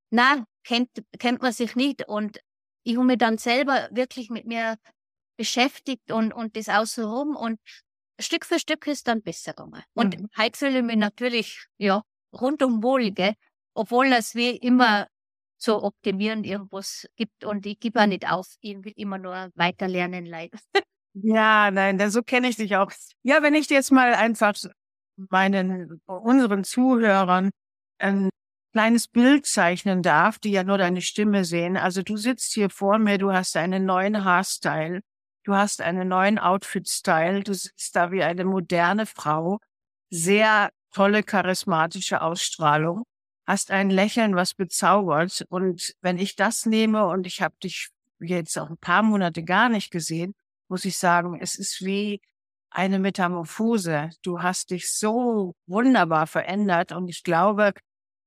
Nein, 0.09 0.45
kennt, 0.63 0.89
kennt 1.19 1.41
man 1.41 1.53
sich 1.53 1.75
nicht. 1.75 2.07
Und 2.07 2.39
ich 2.83 2.97
habe 2.97 3.05
mich 3.05 3.17
dann 3.17 3.37
selber 3.37 3.87
wirklich 3.91 4.29
mit 4.29 4.45
mir 4.45 4.77
beschäftigt 5.37 6.11
und, 6.11 6.33
und 6.33 6.55
das 6.57 6.69
außenrum 6.69 7.35
und 7.35 7.59
Stück 8.21 8.45
für 8.45 8.59
Stück 8.59 8.87
ist 8.87 9.07
dann 9.07 9.21
besser 9.21 9.53
gegangen. 9.53 9.83
Und 9.93 10.19
mhm. 10.19 10.29
heute 10.37 10.57
fühle 10.57 10.79
ich 10.79 10.85
mich 10.85 10.97
natürlich, 10.97 11.65
ja, 11.77 12.03
rundum 12.33 12.83
wohl, 12.83 13.11
gell? 13.11 13.33
Obwohl 13.73 14.11
es 14.13 14.35
wie 14.35 14.57
immer 14.57 15.07
so 15.57 15.83
optimieren 15.83 16.43
irgendwas 16.43 17.07
gibt 17.15 17.45
und 17.45 17.65
ich 17.65 17.79
gebe 17.79 18.01
auch 18.01 18.07
nicht 18.07 18.29
auf. 18.29 18.47
Ich 18.61 18.83
will 18.83 18.93
immer 18.95 19.17
nur 19.17 19.51
weiter 19.55 19.87
lernen, 19.87 20.25
leider. 20.25 20.57
Ja, 21.13 21.71
nein, 21.71 22.09
so 22.09 22.21
kenne 22.21 22.47
ich 22.47 22.55
dich 22.55 22.75
auch. 22.77 22.91
Ja, 23.23 23.43
wenn 23.43 23.53
ich 23.53 23.69
jetzt 23.69 23.91
mal 23.91 24.13
einfach 24.13 24.55
meinen, 25.29 26.01
unseren 26.05 26.63
Zuhörern 26.63 27.51
ein 27.99 28.29
kleines 28.71 29.07
Bild 29.07 29.45
zeichnen 29.45 30.01
darf, 30.01 30.39
die 30.39 30.51
ja 30.51 30.63
nur 30.63 30.77
deine 30.77 31.01
Stimme 31.01 31.43
sehen. 31.43 31.77
Also 31.77 32.01
du 32.01 32.17
sitzt 32.17 32.53
hier 32.53 32.69
vor 32.69 32.97
mir, 32.97 33.17
du 33.17 33.31
hast 33.31 33.57
einen 33.57 33.85
neuen 33.85 34.23
Haarstyle, 34.23 35.01
du 35.43 35.55
hast 35.55 35.81
einen 35.81 36.07
neuen 36.07 36.39
Outfit-Style, 36.39 37.43
du 37.43 37.53
sitzt 37.53 37.95
da 37.95 38.11
wie 38.11 38.23
eine 38.23 38.45
moderne 38.45 39.05
Frau, 39.05 39.59
sehr 40.09 40.69
tolle 40.91 41.23
charismatische 41.23 42.21
Ausstrahlung, 42.21 43.03
hast 43.47 43.71
ein 43.71 43.89
Lächeln, 43.89 44.35
was 44.35 44.53
bezaubert. 44.53 45.45
Und 45.49 45.93
wenn 46.01 46.17
ich 46.17 46.35
das 46.35 46.65
nehme 46.65 47.07
und 47.07 47.25
ich 47.27 47.41
habe 47.41 47.55
dich 47.63 47.89
jetzt 48.19 48.57
auch 48.57 48.69
ein 48.69 48.77
paar 48.77 49.03
Monate 49.03 49.43
gar 49.43 49.69
nicht 49.69 49.91
gesehen, 49.91 50.33
muss 50.67 50.85
ich 50.85 50.97
sagen, 50.97 51.39
es 51.41 51.55
ist 51.55 51.83
wie 51.83 52.21
eine 52.69 52.99
Metamorphose. 52.99 54.09
Du 54.23 54.41
hast 54.41 54.71
dich 54.71 54.93
so 54.93 55.53
wunderbar 55.67 56.27
verändert 56.27 56.91
und 56.91 57.09
ich 57.09 57.23
glaube, 57.23 57.73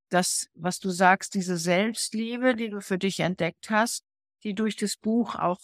das, 0.09 0.47
was 0.53 0.79
du 0.79 0.91
sagst, 0.91 1.33
diese 1.33 1.57
Selbstliebe, 1.57 2.55
die 2.55 2.69
du 2.69 2.81
für 2.81 2.97
dich 2.97 3.19
entdeckt 3.19 3.69
hast, 3.69 4.03
die 4.43 4.53
durch 4.53 4.75
das 4.75 4.97
Buch 4.97 5.35
auch 5.35 5.59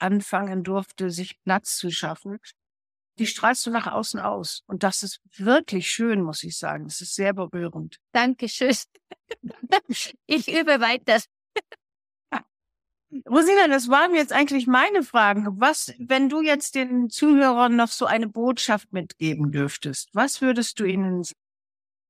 anfangen 0.00 0.64
durfte, 0.64 1.10
sich 1.10 1.40
Platz 1.42 1.76
zu 1.76 1.90
schaffen, 1.90 2.38
die 3.18 3.26
strahlst 3.26 3.66
du 3.66 3.70
nach 3.70 3.86
außen 3.86 4.18
aus. 4.18 4.62
Und 4.66 4.82
das 4.82 5.02
ist 5.02 5.20
wirklich 5.36 5.90
schön, 5.90 6.22
muss 6.22 6.42
ich 6.42 6.56
sagen. 6.56 6.86
Es 6.86 7.00
ist 7.00 7.14
sehr 7.14 7.34
berührend. 7.34 7.98
Dankeschön. 8.12 8.74
Ich 10.26 10.48
übe 10.48 10.80
weiter. 10.80 11.20
Rosina, 13.28 13.68
das 13.68 13.88
waren 13.88 14.14
jetzt 14.14 14.32
eigentlich 14.32 14.66
meine 14.66 15.02
Fragen. 15.02 15.60
Was, 15.60 15.92
wenn 15.98 16.28
du 16.28 16.42
jetzt 16.42 16.74
den 16.74 17.10
Zuhörern 17.10 17.76
noch 17.76 17.88
so 17.88 18.06
eine 18.06 18.28
Botschaft 18.28 18.92
mitgeben 18.92 19.52
dürftest, 19.52 20.08
was 20.12 20.40
würdest 20.40 20.80
du 20.80 20.84
ihnen 20.84 21.22
sagen? 21.22 21.38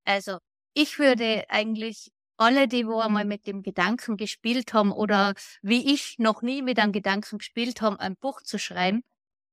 Also, 0.05 0.39
ich 0.75 0.99
würde 0.99 1.45
eigentlich 1.49 2.11
alle, 2.41 2.69
die 2.69 2.87
wo 2.87 3.01
einmal 3.01 3.25
mit 3.25 3.47
dem 3.47 3.63
Gedanken 3.63 4.17
gespielt 4.17 4.73
haben 4.73 4.93
oder 4.93 5.35
wie 5.63 5.93
ich 5.93 6.19
noch 6.19 6.43
nie 6.43 6.63
mit 6.63 6.79
einem 6.79 6.93
Gedanken 6.93 7.39
gespielt 7.39 7.81
haben, 7.83 7.97
ein 7.97 8.17
Buch 8.17 8.43
zu 8.43 8.59
schreiben 8.59 9.03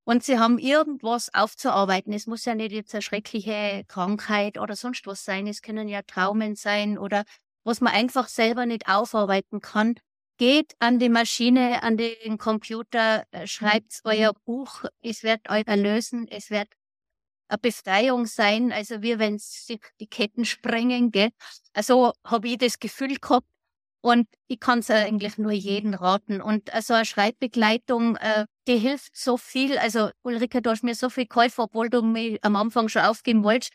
und 0.05 0.23
sie 0.23 0.39
haben 0.39 0.57
irgendwas 0.57 1.33
aufzuarbeiten. 1.33 2.13
Es 2.13 2.27
muss 2.27 2.45
ja 2.45 2.55
nicht 2.55 2.71
jetzt 2.71 2.93
eine 2.95 3.01
schreckliche 3.01 3.83
Krankheit 3.89 4.57
oder 4.57 4.77
sonst 4.77 5.05
was 5.05 5.25
sein. 5.25 5.47
Es 5.47 5.61
können 5.61 5.89
ja 5.89 6.01
Traumen 6.01 6.55
sein 6.55 6.97
oder 6.97 7.25
was 7.65 7.81
man 7.81 7.93
einfach 7.93 8.29
selber 8.29 8.65
nicht 8.65 8.87
aufarbeiten 8.87 9.59
kann. 9.59 9.95
Geht 10.37 10.75
an 10.79 10.99
die 10.99 11.09
Maschine, 11.09 11.83
an 11.83 11.97
den 11.97 12.37
Computer, 12.37 13.25
äh, 13.31 13.47
schreibt 13.47 13.99
euer 14.05 14.33
Buch. 14.45 14.85
Es 15.01 15.23
wird 15.23 15.49
euch 15.49 15.67
erlösen. 15.67 16.25
Es 16.29 16.51
wird 16.51 16.69
eine 17.49 17.57
Befreiung 17.59 18.25
sein, 18.25 18.71
also 18.71 19.01
wie 19.01 19.19
wenn 19.19 19.37
sich 19.39 19.79
die 19.99 20.07
Ketten 20.07 20.45
sprengen, 20.45 21.11
gell? 21.11 21.29
Also 21.73 22.13
habe 22.25 22.47
ich 22.47 22.57
das 22.57 22.79
Gefühl 22.79 23.15
gehabt 23.15 23.47
und 24.01 24.27
ich 24.47 24.59
kann 24.59 24.79
es 24.79 24.89
eigentlich 24.89 25.37
nur 25.37 25.51
jedem 25.51 25.93
raten. 25.93 26.41
Und 26.41 26.73
also 26.73 26.93
eine 26.93 27.05
Schreibbegleitung, 27.05 28.15
äh, 28.17 28.45
die 28.67 28.77
hilft 28.77 29.17
so 29.17 29.37
viel. 29.37 29.77
Also 29.77 30.09
Ulrike, 30.23 30.61
du 30.61 30.69
hast 30.69 30.83
mir 30.83 30.95
so 30.95 31.09
viel 31.09 31.25
geholfen, 31.25 31.61
obwohl 31.61 31.89
du 31.89 32.01
mich 32.01 32.39
am 32.43 32.55
Anfang 32.55 32.89
schon 32.89 33.01
aufgeben 33.03 33.43
wolltest. 33.43 33.73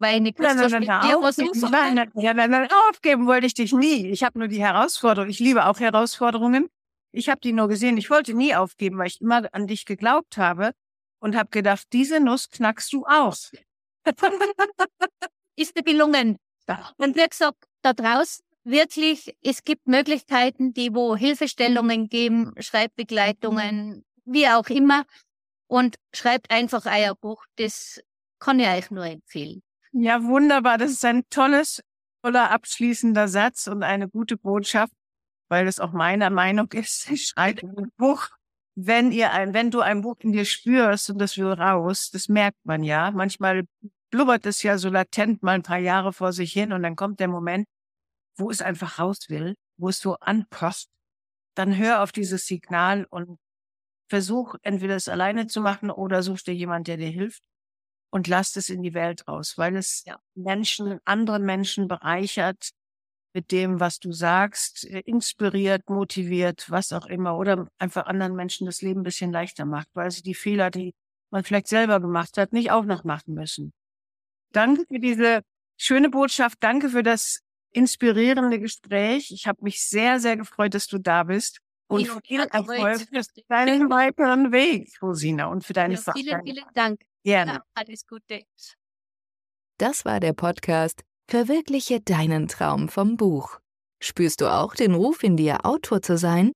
Weil 0.00 0.16
ich 0.16 0.22
nicht 0.22 0.38
nein, 0.38 0.56
nein, 0.56 0.84
nein, 0.84 1.14
aufgeben, 1.16 1.50
nein, 1.70 1.94
nein, 1.94 2.10
nein, 2.14 2.36
nein, 2.36 2.50
nein, 2.50 2.68
aufgeben 2.88 3.26
wollte 3.26 3.46
ich 3.46 3.54
dich 3.54 3.72
nie. 3.72 4.06
Ich 4.06 4.22
habe 4.22 4.38
nur 4.38 4.46
die 4.46 4.60
Herausforderung. 4.60 5.28
Ich 5.28 5.40
liebe 5.40 5.66
auch 5.66 5.80
Herausforderungen. 5.80 6.68
Ich 7.10 7.28
habe 7.28 7.40
die 7.40 7.52
nur 7.52 7.66
gesehen. 7.66 7.96
Ich 7.96 8.08
wollte 8.08 8.34
nie 8.34 8.54
aufgeben, 8.54 8.98
weil 8.98 9.08
ich 9.08 9.20
immer 9.20 9.48
an 9.52 9.66
dich 9.66 9.86
geglaubt 9.86 10.36
habe 10.36 10.72
und 11.20 11.36
habe 11.36 11.50
gedacht, 11.50 11.86
diese 11.92 12.20
Nuss 12.20 12.50
knackst 12.50 12.92
du 12.92 13.04
aus. 13.06 13.52
Ist 15.56 15.76
dir 15.76 15.82
gelungen. 15.82 16.38
Und 16.96 17.16
wie 17.16 17.26
gesagt, 17.26 17.64
da 17.82 17.92
draußen 17.92 18.44
wirklich, 18.64 19.34
es 19.42 19.64
gibt 19.64 19.86
Möglichkeiten, 19.86 20.72
die 20.72 20.94
wo 20.94 21.16
Hilfestellungen 21.16 22.08
geben, 22.08 22.54
Schreibbegleitungen, 22.58 24.04
wie 24.24 24.48
auch 24.48 24.68
immer. 24.68 25.04
Und 25.66 25.96
schreibt 26.14 26.50
einfach 26.50 26.86
euer 26.86 27.14
Buch. 27.14 27.44
Das 27.56 28.00
kann 28.38 28.60
ich 28.60 28.68
euch 28.68 28.90
nur 28.90 29.04
empfehlen. 29.04 29.62
Ja, 29.92 30.22
wunderbar. 30.22 30.78
Das 30.78 30.90
ist 30.90 31.04
ein 31.04 31.28
tolles, 31.30 31.82
toller 32.22 32.50
abschließender 32.50 33.28
Satz 33.28 33.66
und 33.66 33.82
eine 33.82 34.08
gute 34.08 34.36
Botschaft, 34.36 34.92
weil 35.48 35.66
es 35.66 35.80
auch 35.80 35.92
meiner 35.92 36.30
Meinung 36.30 36.70
ist. 36.72 37.08
Schreibt 37.18 37.64
ein 37.64 37.90
Buch 37.96 38.28
wenn 38.80 39.10
ihr 39.10 39.32
ein, 39.32 39.54
wenn 39.54 39.72
du 39.72 39.80
ein 39.80 40.02
Buch 40.02 40.16
in 40.20 40.30
dir 40.30 40.44
spürst 40.44 41.10
und 41.10 41.18
das 41.18 41.36
will 41.36 41.52
raus, 41.52 42.10
das 42.12 42.28
merkt 42.28 42.64
man 42.64 42.84
ja. 42.84 43.10
Manchmal 43.10 43.64
blubbert 44.10 44.46
es 44.46 44.62
ja 44.62 44.78
so 44.78 44.88
latent 44.88 45.42
mal 45.42 45.56
ein 45.56 45.64
paar 45.64 45.78
Jahre 45.78 46.12
vor 46.12 46.32
sich 46.32 46.52
hin 46.52 46.72
und 46.72 46.84
dann 46.84 46.94
kommt 46.94 47.18
der 47.18 47.26
Moment, 47.26 47.66
wo 48.36 48.50
es 48.50 48.62
einfach 48.62 49.00
raus 49.00 49.28
will, 49.28 49.56
wo 49.78 49.88
es 49.88 49.98
so 49.98 50.14
anpasst. 50.20 50.88
Dann 51.56 51.76
hör 51.76 52.04
auf 52.04 52.12
dieses 52.12 52.46
Signal 52.46 53.04
und 53.10 53.40
versuch 54.08 54.54
entweder 54.62 54.94
es 54.94 55.08
alleine 55.08 55.48
zu 55.48 55.60
machen 55.60 55.90
oder 55.90 56.22
such 56.22 56.42
dir 56.42 56.54
jemand, 56.54 56.86
der 56.86 56.98
dir 56.98 57.10
hilft 57.10 57.42
und 58.10 58.28
lass 58.28 58.54
es 58.54 58.68
in 58.68 58.84
die 58.84 58.94
Welt 58.94 59.26
raus, 59.26 59.58
weil 59.58 59.74
es 59.74 60.04
ja. 60.06 60.20
Menschen, 60.36 61.00
anderen 61.04 61.44
Menschen 61.44 61.88
bereichert, 61.88 62.70
mit 63.34 63.52
dem, 63.52 63.80
was 63.80 63.98
du 63.98 64.12
sagst, 64.12 64.86
äh, 64.86 65.00
inspiriert, 65.00 65.88
motiviert, 65.88 66.70
was 66.70 66.92
auch 66.92 67.06
immer, 67.06 67.36
oder 67.36 67.68
einfach 67.78 68.06
anderen 68.06 68.34
Menschen 68.34 68.66
das 68.66 68.82
Leben 68.82 69.00
ein 69.00 69.04
bisschen 69.04 69.32
leichter 69.32 69.64
macht, 69.64 69.88
weil 69.94 70.10
sie 70.10 70.22
die 70.22 70.34
Fehler, 70.34 70.70
die 70.70 70.94
man 71.30 71.44
vielleicht 71.44 71.68
selber 71.68 72.00
gemacht 72.00 72.38
hat, 72.38 72.52
nicht 72.52 72.70
auch 72.70 72.84
noch 72.84 73.04
machen 73.04 73.34
müssen. 73.34 73.72
Danke 74.52 74.84
für 74.88 74.98
diese 74.98 75.42
schöne 75.76 76.08
Botschaft. 76.08 76.58
Danke 76.60 76.88
für 76.88 77.02
das 77.02 77.40
inspirierende 77.72 78.58
Gespräch. 78.58 79.30
Ich 79.30 79.46
habe 79.46 79.62
mich 79.62 79.86
sehr, 79.86 80.20
sehr 80.20 80.36
gefreut, 80.36 80.74
dass 80.74 80.86
du 80.86 80.98
da 80.98 81.24
bist. 81.24 81.58
Und 81.86 82.06
ja, 82.06 82.18
viel 82.24 82.40
Erfolg 82.40 83.00
für 83.00 83.22
deinen 83.48 83.90
weiteren 83.90 84.52
Weg, 84.52 84.90
Rosina, 85.00 85.46
und 85.46 85.64
für 85.64 85.72
deine 85.72 85.94
ja, 85.94 86.12
Vielen, 86.12 86.42
vielen 86.44 86.64
Dank. 86.74 87.00
Gerne. 87.24 87.52
Ja, 87.52 87.62
alles 87.74 88.06
Gute. 88.06 88.44
Das 89.78 90.04
war 90.04 90.20
der 90.20 90.32
Podcast 90.32 91.02
Verwirkliche 91.30 92.00
deinen 92.00 92.48
Traum 92.48 92.88
vom 92.88 93.18
Buch. 93.18 93.58
Spürst 94.02 94.40
du 94.40 94.50
auch 94.50 94.74
den 94.74 94.94
Ruf 94.94 95.22
in 95.22 95.36
dir, 95.36 95.66
Autor 95.66 96.00
zu 96.00 96.16
sein? 96.16 96.52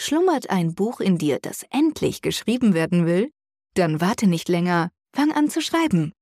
Schlummert 0.00 0.48
ein 0.48 0.74
Buch 0.74 1.00
in 1.00 1.18
dir, 1.18 1.38
das 1.38 1.66
endlich 1.68 2.22
geschrieben 2.22 2.72
werden 2.72 3.04
will? 3.04 3.30
Dann 3.74 4.00
warte 4.00 4.26
nicht 4.26 4.48
länger, 4.48 4.90
fang 5.14 5.32
an 5.32 5.50
zu 5.50 5.60
schreiben. 5.60 6.12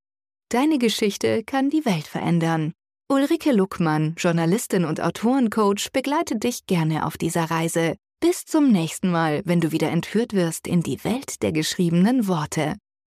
Deine 0.49 0.79
Geschichte 0.79 1.45
kann 1.45 1.71
die 1.71 1.85
Welt 1.85 2.09
verändern. 2.09 2.73
Ulrike 3.09 3.53
Luckmann, 3.53 4.17
Journalistin 4.19 4.85
und 4.85 5.01
Autorencoach, 5.01 5.93
begleitet 5.93 6.43
dich 6.43 6.67
gerne 6.67 7.07
auf 7.07 7.17
dieser 7.17 7.45
Reise. 7.45 7.95
Bis 8.19 8.45
zum 8.45 8.73
nächsten 8.73 9.13
Mal, 9.13 9.43
wenn 9.45 9.61
du 9.61 9.71
wieder 9.71 9.91
entführt 9.91 10.33
wirst 10.33 10.67
in 10.67 10.83
die 10.83 11.05
Welt 11.05 11.43
der 11.45 11.53
geschriebenen 11.53 12.27
Worte. 12.27 12.75